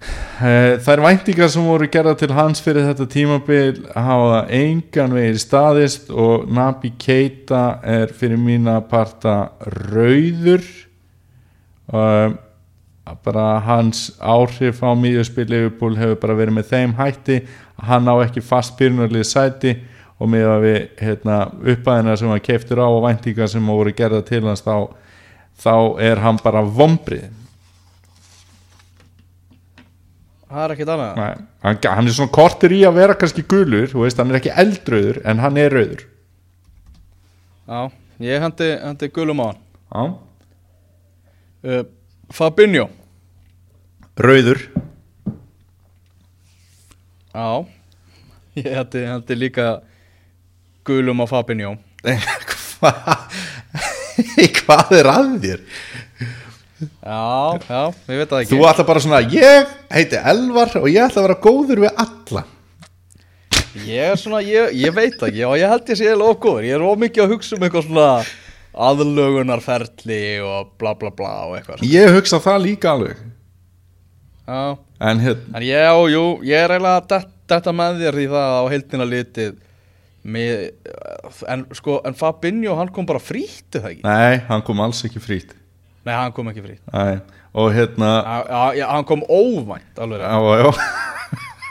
[0.00, 0.52] e,
[0.84, 6.46] þær væntingar sem voru gerða til hans fyrir þetta tímabil hafa engan veginn staðist og
[6.50, 9.52] Nabi Keita er fyrir mína parta
[9.90, 10.64] rauður.
[11.90, 12.38] Og
[13.24, 17.40] bara hans áhrif á Liverpool hefur bara verið með þeim hætti
[17.82, 19.74] hann á ekki fast byrjunarlið sæti
[20.20, 24.20] og með að við hérna, uppæðina sem hann keiftur á og væntingar sem voru gerða
[24.28, 24.92] til hans þá,
[25.56, 27.39] þá er hann bara vombrið
[30.50, 31.18] Það er ekkit annað.
[31.20, 34.50] Nei, hann, hann er svona kortur í að vera kannski gulur veist, hann er ekki
[34.58, 36.02] eldröður en hann er rauður.
[37.70, 37.80] Já,
[38.26, 39.60] ég hendi, hendi gulum á hann.
[39.94, 40.02] Já.
[41.70, 41.84] uh,
[42.34, 42.88] Fabinho.
[44.20, 44.64] Rauður.
[47.30, 47.46] Já
[48.58, 49.68] Ég hendi, hendi líka
[50.84, 51.76] gulum á Fabinho.
[54.60, 55.60] Hvað er að þér?
[56.80, 58.50] Já, já, ég veit það ekki.
[58.54, 62.44] Þú ætla bara svona, ég heiti Elvar og ég ætla að vera góður við alla.
[63.86, 65.42] Ég er svona, ég, ég veit það ekki.
[65.46, 68.08] Og ég held ég sé alveg okkur Ég er ómikið að hugsa um eitthvað svona
[68.88, 71.90] aðlögunarferli og bla bla bla og eitthvað svona.
[71.92, 73.16] ég hugsa það líka alveg.
[74.50, 74.62] Já,
[75.06, 78.26] en hérna, en ég, já, jú, ég er eiginlega að det- detta með þér því
[78.32, 79.54] það á heildina litið.
[80.20, 80.70] Með,
[81.48, 84.02] en sko, en Fabinho hann kom bara frýtt það ekki?
[84.04, 85.54] nei, hann kom alls ekki frýtt
[86.06, 87.20] Nei, hann kom ekki frýtt nei,
[87.52, 88.10] og hérna
[88.76, 90.70] Já, hann kom óvænt alveg já, já,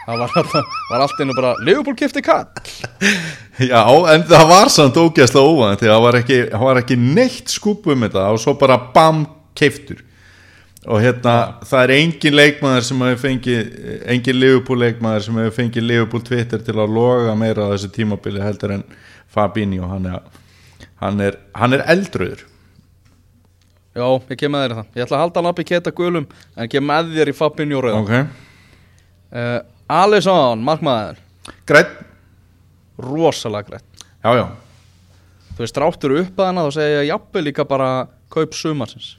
[0.10, 2.48] Það var, var allt einu bara Liverpool kifti kall
[3.62, 3.82] já,
[4.14, 7.54] en það var samt ógeðslega óvænt því að það var ekki, það var ekki neitt
[7.54, 9.26] skúpu um þetta og svo bara bam,
[9.58, 10.06] keiftur
[10.90, 11.36] og hérna,
[11.68, 13.74] það er engin leikmaður sem hefur fengið,
[14.14, 18.42] engin Liverpool leikmaður sem hefur fengið Liverpool Twitter til að loga meira á þessu tímabili
[18.42, 18.86] heldur en
[19.30, 20.22] Fabinho, hann er
[21.04, 22.46] hann er, hann er eldröður
[23.98, 24.90] Já, ég kem með þér það.
[24.94, 27.36] Ég ætla að halda hann upp í keta gulum En ég kem með þér í
[27.36, 28.12] Fabinho rauðan ok,
[29.34, 29.56] uh,
[29.90, 31.24] Alisson, markmaður.
[31.70, 31.96] Grætt
[33.02, 34.46] Rosalega greitt já, já,
[35.56, 37.90] Þú veist, ráttur upp að hana Þá segja ég jafnvel líka bara
[38.30, 39.16] Kaup sumarsins.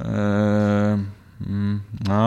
[0.00, 0.96] Uh,
[1.44, 2.20] mm, na,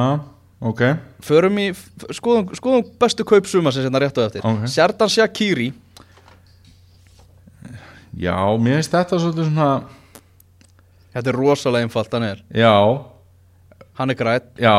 [0.62, 0.84] ok.
[1.26, 1.72] Förum í,
[2.14, 4.46] skoðum, skoðum bestu kaup sumarsins Hérna rétt á eftir.
[4.46, 4.68] Ok.
[4.70, 5.72] Sjardan Shakiri.
[8.22, 9.70] Já, mér finnst þetta svolítið svona
[11.12, 12.44] Þetta er rosalega einfalt, hann er.
[12.56, 12.76] Já,
[14.00, 14.74] Hann er grætt já,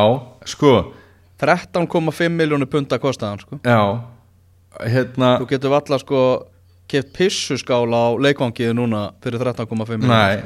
[0.48, 0.94] sko.
[1.42, 3.58] 13,5 miljónu punta kostaði hann sko.
[3.66, 3.82] Já,
[4.88, 6.22] hérna Þú getur valla sko
[6.90, 10.42] Keft pissuskála á leikvangiðu núna Fyrir 13,5 miljónu Nei,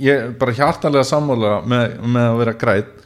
[0.00, 2.96] ég er bara hjartanlega sammála með, með að vera grætt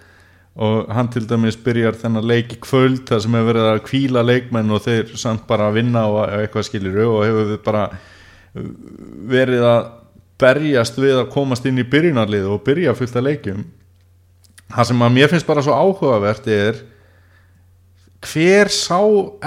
[0.54, 4.20] og hann til dæmis byrjar þennan leik í kvöld þar sem hefur verið að kvíla
[4.22, 8.68] leikmenn og þeir samt bara að vinna og eitthvað skilir og hefur við bara uh,
[9.32, 9.88] verið að
[10.40, 13.62] berjast við að komast inn í byrjunarlið og byrja fullt að leikjum.
[14.74, 16.82] Það sem að mér finnst bara svo áhugavert er
[18.24, 19.00] hver sá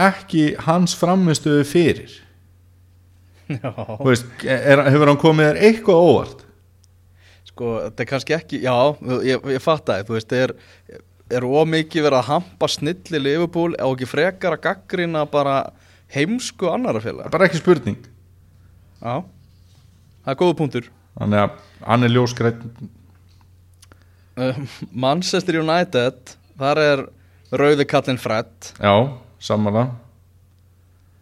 [0.07, 2.15] ekki hans framistuðu fyrir?
[4.03, 6.43] Veist, er, hefur hann komið þér eitthvað óvart?
[7.47, 8.75] Sko, þetta er kannski ekki, já,
[9.25, 10.53] ég, ég fatt það, þú veist, er,
[11.31, 15.61] er ómikið verið að hampa snilli Liverpool og ekki frekar að gaggrina bara
[16.13, 17.31] heimsku annara félag.
[17.33, 17.97] bara ekki spurning.
[19.01, 19.23] Já,
[20.27, 20.89] það er góða punktur.
[21.17, 21.57] þannig að
[21.87, 22.63] hann er ljóskrætt
[24.37, 24.53] Uh,
[24.93, 26.99] Manchester United, þar er
[27.57, 28.91] rauði kallinn Fred, já,
[29.41, 29.87] samanlega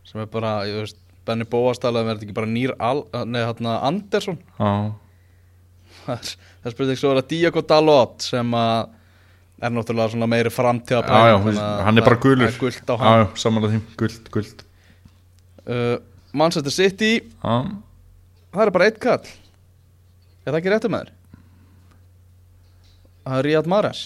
[0.03, 3.39] sem er bara, ég veist, Benny Bóas talaði verið ekki bara Nýr Al, nei,
[3.87, 4.35] Andersson.
[4.59, 4.67] já,
[6.03, 6.33] Það er
[6.67, 8.91] er spurning svo er að Diego Dalot sem að
[9.63, 12.51] er náttúrulega meiri framtíða já, já, þú veist, hann er bara gulur.
[12.51, 12.59] er
[13.45, 14.65] samanlega því, guld, guld
[15.65, 15.95] Uh,
[16.35, 17.55] Manchester City, já,
[18.55, 19.33] það er bara eitt kall
[20.45, 21.13] Er það ekki réttu með þér?
[23.25, 24.01] Það er Riyad Mahrez.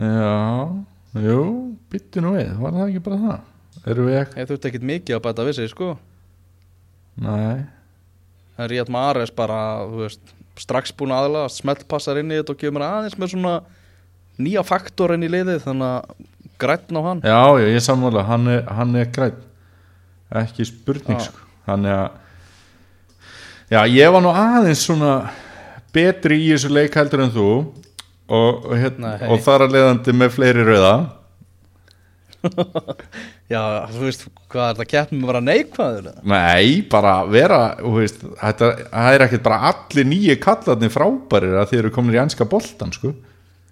[0.00, 1.40] Já jú,
[1.92, 3.50] byttu nú við, var það ekki bara það?
[3.92, 5.90] Erum við ekki, Ég þurfti ekkit mikið að bæta við sig sko.
[7.20, 7.66] Nei.
[8.56, 10.34] Það er Riyad Mahrez bara, þú veist
[10.64, 13.54] strax búin aðla, smeltpassar inn í þetta og kemur aðeins með svona
[14.40, 16.28] nýja faktor inn í liðið þannig að
[16.64, 17.22] grætn á hann.
[17.26, 18.48] Já, já, ég samanlega, hann
[18.96, 19.42] er, er grætt
[20.34, 21.28] ekki spurning Já.
[21.28, 21.44] sko.
[21.68, 22.20] Hann er að
[23.74, 25.14] já, ég var nú aðeins svona
[25.94, 27.68] betri í þessu leik heldur en þú og,
[28.30, 29.28] og, hérna, Nei.
[29.32, 30.94] og þar að leiðandi með fleiri rauða
[33.52, 33.60] Já,
[33.92, 36.08] þú veist, hvað er þetta keppnum að vera neikvæður?
[36.28, 37.58] Nei, bara vera
[37.94, 42.20] veist, þetta, það er ekkert bara allir nýju kallarnir frábærir að þeir eru komin í
[42.20, 43.12] ennska boltan sko.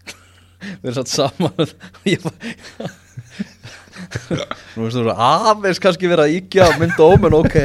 [0.82, 1.72] Við erum satt saman
[2.12, 2.98] Ég var-
[4.76, 7.58] Nú veist þú veist aðeins kannski verið að íkja að mynda óm en ok.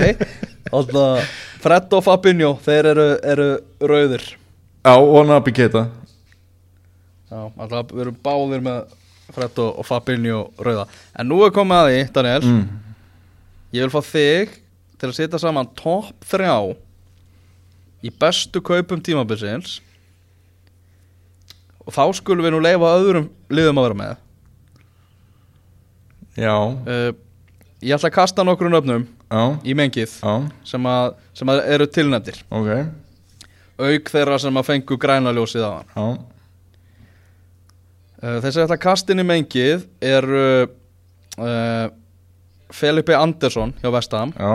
[0.67, 1.21] Þannig að
[1.63, 3.47] Fred og Fabinho þeir eru, eru
[3.91, 4.25] rauðir.
[4.87, 5.87] Já, og Nabi Keita
[7.27, 8.93] Já, alltaf við erum báðir með
[9.35, 10.85] Fred og, Fabinho rauða.
[11.19, 12.45] En nú er komið að því, Daniel.
[12.47, 12.61] Mm.
[13.75, 14.53] Ég vil fá þig
[14.97, 16.55] til að setja saman topp þrjá
[18.07, 19.81] í bestu kaupum tímabilsins.
[21.83, 24.23] Og þá skulum við nú leifa öðrum liðum að vera með
[26.87, 27.09] uh,
[27.81, 30.33] Ég ætla að kasta nokkrum nöfnum já, í mengið já,
[30.65, 32.39] sem, að, sem að eru tilnefndir.
[32.49, 32.71] Ok.
[33.77, 36.17] Auk þeirra sem að fengu græna ljósið á hann.
[38.17, 41.87] Uh, Þessi ætla að kasta inn í mengið eru uh,
[42.73, 44.53] Felipe Andersson hjá Vestham já,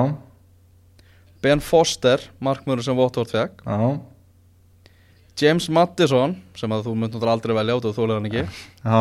[1.43, 3.78] Ben Foster, markmörður sem Votvort fekk já,
[5.39, 8.43] James Maddison sem að þú mynd náttúrulega aldrei velja át og þú hann ekki.
[8.83, 9.01] Já,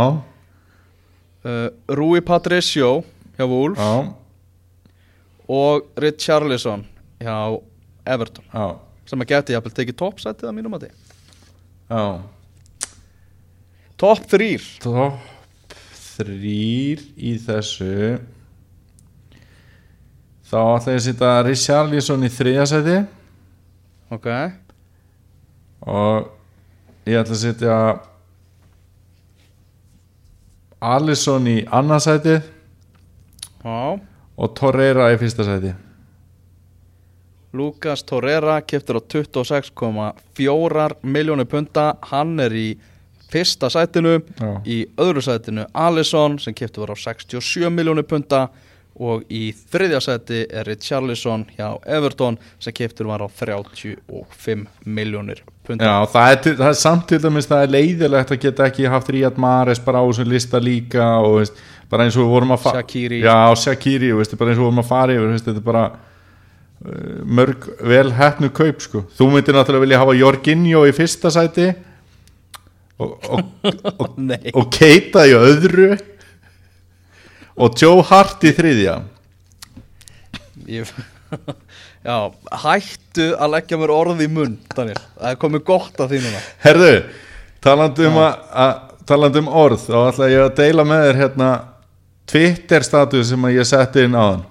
[1.46, 3.02] uh, Rui Patricio
[3.38, 3.80] hjá Wolves.
[3.82, 4.14] Já,
[5.52, 6.86] og Richarlison
[7.22, 7.38] hjá
[8.08, 8.46] Everton.
[8.54, 8.80] Já,
[9.10, 12.06] sem að geti jafnvel tekið toppsætið að mínum að já.
[14.02, 15.74] Topp þrýr Topp
[16.16, 18.20] þrýr í þessu.
[20.52, 22.96] Þá ætla ég að setja Richarlison í þriðasæti
[24.12, 24.26] Ok,
[25.88, 26.26] og
[27.08, 27.76] ég ætla að setja
[30.82, 32.40] Alisson í annarsæti
[33.62, 34.00] já.
[34.42, 35.74] Og Torreira í fyrsta sæti.
[37.54, 41.96] Lucas Torreira keftur á 26,4 miljónu punta.
[42.10, 42.80] Hann er í
[43.32, 44.22] fyrsta sætinu.
[44.40, 44.62] Já.
[44.66, 48.48] í öðru sætinu Alisson sem keftur var á 67 miljónu punta
[49.02, 55.42] og í þriðja sæti er Richarlison hjá Everton sem keftur var á 35 miljónir
[55.72, 59.12] Já, það er, það er samt til dæmis það er leiðilegt að geta ekki haft
[59.14, 61.60] Ríad Mares bara á þessum lista líka og veist,
[61.92, 63.22] bara eins og við vorum að fara Shaqiri.
[63.24, 65.86] Já, Shakiri, veist, bara eins og við vorum að fara yfir veist, þetta er bara
[65.92, 69.06] uh, mörg vel hefnu kaup sko.
[69.18, 71.70] þú myndir náttúrulega vilja hafa Jorginho í fyrsta sæti
[73.02, 73.46] og, og,
[74.02, 74.24] og,
[74.54, 75.94] og Keita í öðru
[77.56, 78.96] og Joe Hart í þriðja.
[80.72, 80.92] Ég,
[82.08, 82.16] já,
[82.64, 86.42] hættu að leggja mér orð í munn Daniel, það er komið gott að því núna.
[86.64, 86.94] Herðu,
[87.64, 88.34] talandi um, að,
[88.66, 88.74] að,
[89.10, 91.50] talandi um orð þá ætla ég að deila með þér hérna
[92.32, 94.44] Twitter status sem að ég setti inn á hann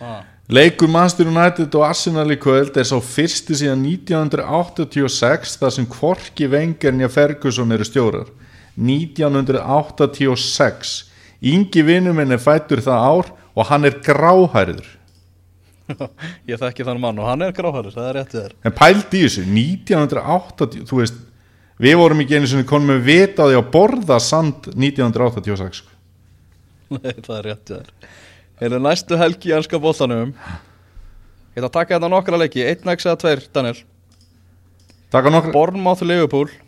[0.00, 0.20] ah.
[0.46, 6.46] Leikur Manchester United og Arsenal í kvöld er sá fyrsti síðan 1986 þar sem Kvorki
[6.46, 8.30] Vengerni og Ferguson eru stjórar.
[8.78, 11.10] 1986
[11.44, 14.88] Ingi vinnu minn er fættur það ár og hann er gráhærður.
[16.50, 18.54] Ég þekki þann mann og hann er gráhæður, það er réttið þér.
[18.66, 21.18] En pældi í þessu, 1980 þú veist,
[21.82, 25.92] við vorum ekki einu sinni konum með vita á borða sand 1986 sko.
[26.96, 28.16] Nei, það er réttið þér.
[28.66, 30.32] Eða næstu helgi í ennska bóltanum
[31.56, 33.78] Ég ætla að taka þetta nokkra leiki 1x eða 2, Daniel.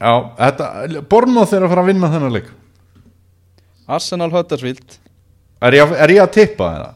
[0.00, 0.68] Já, þetta,
[1.10, 2.48] Bornóð þeir að fara að vinna þennan leik
[3.88, 4.98] Arsenal Huddersfield.
[5.64, 6.94] Er ég, að- er ég að tippa það?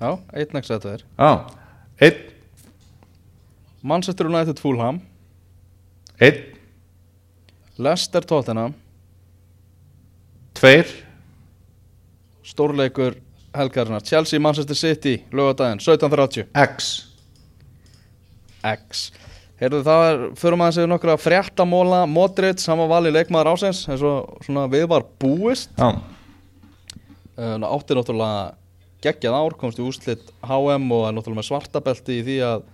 [0.00, 0.10] Já,
[0.42, 1.30] 1x eða 2 Já,
[2.00, 2.22] einn,
[3.82, 5.00] Manchester United Fulham.
[6.20, 6.40] Einn,
[7.78, 8.74] Leicester Tottenham.
[10.56, 10.86] Tveir.
[12.46, 13.16] Stórleikur
[13.54, 14.00] helgarinnar.
[14.02, 17.12] Chelsea Manchester City, lögadaginn 17.30 X.
[18.64, 19.10] X
[19.56, 24.02] Heyrðu það er, fyrir maður séu nokkra fréttamóla Modric, hann var valið leikmaður ásens eins
[24.04, 25.70] og svona við var búist.
[25.80, 28.42] Já, uh, átti náttúrulega
[29.06, 32.66] geggjað ár komst í úslit HM og er náttúrulega með svartabelti í því að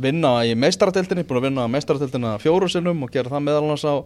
[0.00, 3.96] vinna í meistaradeildinni, búin að vinna meistaradeildina fjóru sinnum og gera það meðal annars á,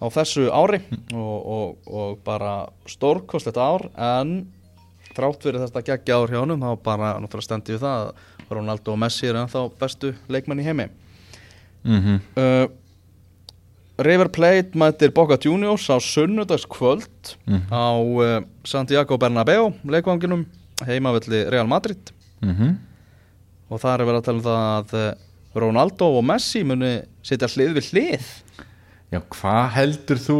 [0.00, 0.80] á þessu ári
[1.12, 2.56] og, og, og bara
[2.88, 3.90] stórkostlegt ár.
[3.92, 4.34] En
[5.12, 8.96] þrátt fyrir þetta geggja ár hjá honum þá bara náttúrulega stendi við það að Ronaldo
[8.96, 10.88] og Messi er ennþá bestu leikmenn í heimi
[11.84, 12.20] mhm.
[12.36, 12.66] Uh,
[14.02, 17.62] River Plate mætir Boca Juniors á sunnudagskvöld Mhm.
[17.70, 20.46] á uh, Santiago Bernabeu leikvanginum
[20.86, 22.10] heimavelli Real Madrid.
[22.42, 22.76] Mhm.
[23.70, 25.14] Og það er verið að tala um það að uh,
[25.54, 28.26] Ronaldo og Messi muni setja hlið við hlið.
[29.12, 30.38] Já, hvað heldur þú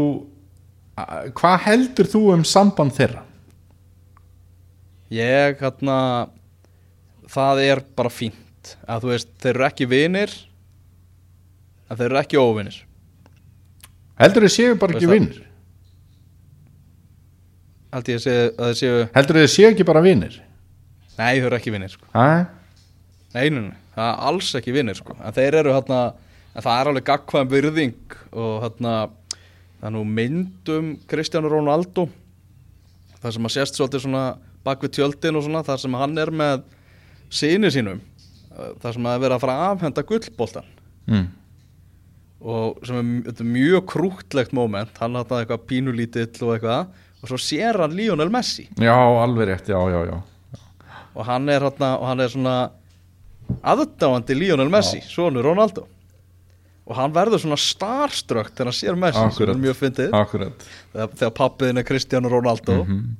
[1.34, 3.22] Hvað heldur þú um samband þeirra?
[5.12, 6.28] ég hérna
[7.28, 8.74] það er bara fínt.
[8.88, 10.32] Að þú veist, þeir eru ekki vinir
[11.92, 12.78] en þeir eru ekki óvinir
[14.22, 15.48] Heldur þau séu bara ekki Veist það- vinnur?
[17.92, 20.38] held ég að sé, að þið séu heldur þið séu ekki bara vinir
[21.18, 22.06] Nei, þau eru ekki vinnir sko.
[22.16, 22.46] Nei,
[23.34, 25.12] nei, nei, það er alls ekki vinnir sko.
[25.20, 25.98] En þeir eru hérna
[26.54, 28.94] En það er alveg gagkvæm virðing Og hérna
[29.82, 32.06] Það er nú myndum Kristjánu Rónaldó
[33.22, 34.24] Það sem að sést svolítið svona
[34.64, 36.64] Bak við tjöldin og svona Það sem hann er með
[37.32, 38.00] Sýni sínum
[38.52, 40.70] Það sem að er verið að fara að afhenda gullboltan
[41.02, 41.24] Mm.
[42.42, 47.30] Og sem er, þetta er mjög krúttlegt moment hann hatt eitthvað pínulítill og eitthvað og
[47.30, 48.66] svo sér hann Lionel Messi.
[48.82, 50.16] Já, alveg rétt, já, já, já.
[51.14, 52.54] Og hann er, hérna, og hann er svona
[53.62, 55.86] aðdáandi Lionel Messi sonur Ronaldo.
[56.82, 60.16] Og hann verður svona starstruck þegar hann sér Messi sem er mjög fyndið.
[60.32, 62.80] Þegar, þegar pappiðin er Cristiano Ronaldo.
[62.84, 63.18] Mhm.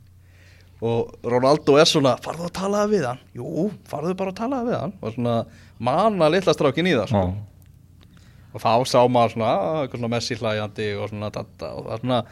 [0.83, 3.21] og Ronaldo er svona farðu að tala við hann.
[3.39, 4.93] Jú, farðu bara að tala við hann.
[5.01, 5.35] Og svona
[5.79, 7.21] manna litla strákin í það sko.
[8.53, 12.03] Og þá sá maður svona, ah, svona Messi hlæjandi og svona data og það er
[12.05, 12.25] svona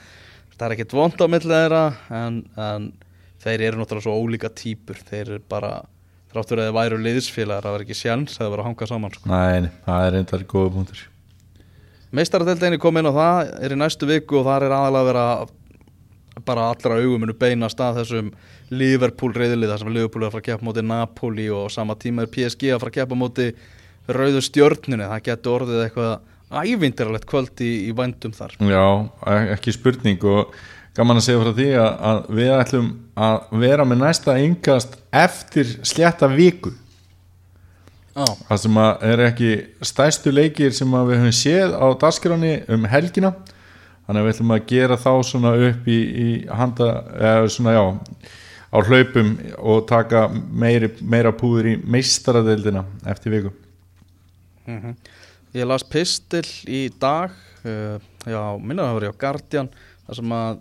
[0.60, 1.84] það er ekkert vond á millið þeirra
[2.18, 2.90] en, en
[3.40, 5.78] þeir eru náttúrulega svo ólíka típur þeir eru bara
[6.30, 9.14] þráttur að þeir væru liðsfélagar það var ekki sjans að það var að hanga saman
[9.16, 9.30] sko.
[9.30, 11.06] nei, það er reyndar góða punktur.
[12.10, 15.26] Meistaradeildinni kom inn á það er í næstu viku og þar er aðalega að vera
[16.46, 18.30] bara allra auguminu beinast að þessum
[18.70, 22.24] Liverpool reyðlið þar sem Liverpool er að fara að keppa móti Napoli og sama tíma
[22.24, 23.48] er PSG að fara að keppa móti
[24.08, 26.12] rauðu stjörnunni það getur orðið eitthvað
[26.50, 28.56] ævindiralegt kvöld í, í vændum þar.
[28.58, 28.84] Já,
[29.30, 30.54] e- ekki spurning og
[30.96, 32.88] gaman að segja frá því að, að við ætlum
[33.26, 36.74] að vera með næsta yngast eftir slétta viku.
[38.10, 39.52] Já, það sem að er ekki
[39.86, 43.32] stærstu leikir sem við höfum séð á dagskráni um helgina.
[44.08, 47.84] Þannig að við ætlum að gera þá svona upp í, í handa, eða svona já
[48.70, 53.54] á hlaupum og taka meiri, meira púður í meistaradeildina eftir viku
[54.70, 54.96] Mhm.
[55.58, 57.32] Ég las pistil í dag
[57.66, 59.70] uh, já, minna það var ég á Guardian
[60.06, 60.60] þar sem að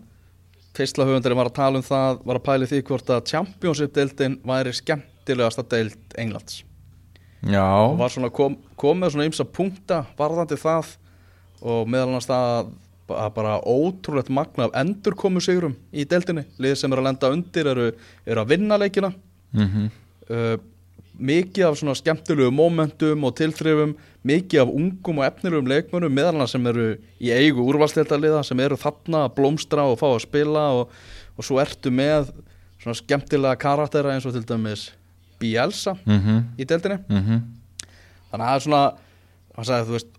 [0.79, 4.73] fyrstla höfundari var að tala um það var að pæli því hvort að Championship-deildin væri
[4.73, 6.63] skemmtilegasta deild Englands.
[7.43, 7.67] Og já,
[7.99, 10.95] var svona kom, kom með svona ymsa punkta varðandi það
[11.59, 12.71] og meðal annars það að
[13.09, 17.69] að bara ótrúlegt magna af endurkomu sigurum í deildinni, liðir sem eru að lenda undir
[17.71, 17.87] eru,
[18.25, 19.13] eru að vinna leikina.
[19.53, 19.89] Mm
[20.29, 20.57] uh,
[21.19, 23.95] mikið af svona skemmtilegu momentum og tilþrifum,
[24.27, 28.77] mikið af ungum og efnilegum leikmönnum meðal annars sem eru í eigu úrvalsleitaliða sem eru
[28.79, 30.95] þarna að blómstra og fá að spila og,
[31.35, 32.31] og svo ertu með
[32.79, 34.89] svona skemmtilega karaktera eins og til dæmis
[35.39, 36.99] Bielsa mhm, í deildinni.
[37.07, 37.43] Mhm.
[38.29, 38.81] Þannig að það er svona
[39.55, 40.09] hann sagði, veist,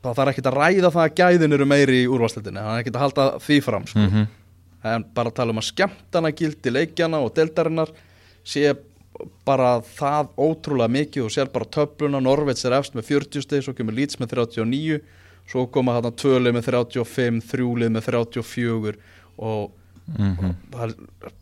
[0.00, 2.94] það þarf ekki að ræða það að gæðin eru meiri í úrvalsleitinni það er ekki
[2.94, 4.04] að halda því fram sko.
[4.06, 4.28] mhm,
[4.90, 7.92] en bara tala um að skemmtana gildi leikjana og deildarinnar
[8.46, 8.70] sé
[9.46, 13.74] bara það ótrúlega mikið og sér bara töfluna, Norveits er efst með 40 steg, svo
[13.76, 15.00] kemur Leeds með 39
[15.50, 18.92] svo koma þarna tvölið með 35 þrjúlið með 34
[19.40, 19.70] og
[20.16, 20.52] mhm.
[20.74, 20.92] það er,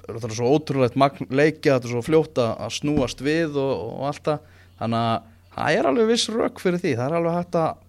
[0.07, 4.07] það er svo ótrúlegt magn leikja, þetta er svo fljóta að snúast við og, og
[4.13, 4.57] allt það.
[4.79, 6.95] Þannig að það er alveg viss rök fyrir því.
[6.97, 7.85] Það er alveg hægt að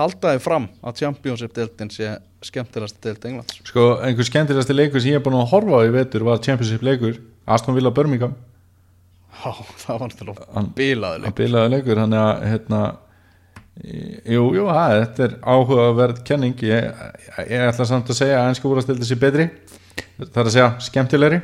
[0.00, 2.12] halda því fram að Championship-deildin sé
[2.46, 3.58] skemmtilegast deild Englands.
[3.68, 6.86] Sko, einhver skemmtilegasti leikur sem ég er búin að horfa á í vetur var Championship
[6.86, 7.18] leikur
[7.50, 8.32] Aston Villa Birmingham
[9.40, 12.00] Já, það var náttúrulega bilaði að bilaði leikur.
[12.02, 12.80] þannig að hérna
[14.28, 16.64] jú, jú, að, þetta er áhugaverð kenning.
[16.66, 17.04] Ég,
[17.48, 19.46] ég ætla samt að segja að ennska úrastildi sér betri.
[20.20, 21.40] Það er að segja skemmtilegri.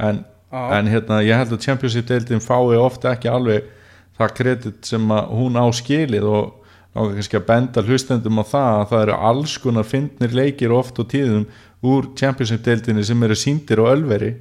[0.00, 0.22] En,
[0.56, 3.68] en hérna, ég held að Championship deildin fái ofta ekki alveg
[4.20, 6.56] það kredit sem að hún á skilið og
[6.90, 10.98] náttúrulega kannski að benda hlustendum á það að það eru alls konar fyndnir leikir oft
[10.98, 11.44] og tíðum
[11.86, 14.32] úr Championship deildinni sem eru síndir og ölveri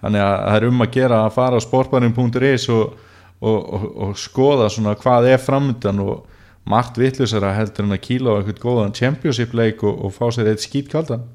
[0.00, 2.94] þannig að það er um að gera að fara á sportbarinn.is og,
[3.40, 6.26] og, og, og skoða svona hvað er framöndan og
[6.70, 10.64] margt vittlusara heldur en að kíla á eitthvað góðan championship leik og, fá sér eitt
[10.64, 11.26] skýt kaldan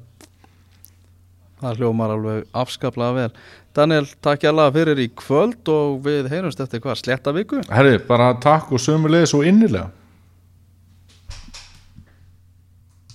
[1.56, 3.30] Það hljómar alveg afskaplega vel.
[3.76, 7.62] Daniel, takk ég alveg fyrir í kvöld og við heyrumst eftir hvað, sletta viku?
[7.72, 9.88] Herri, bara takk og sömulegis og innilega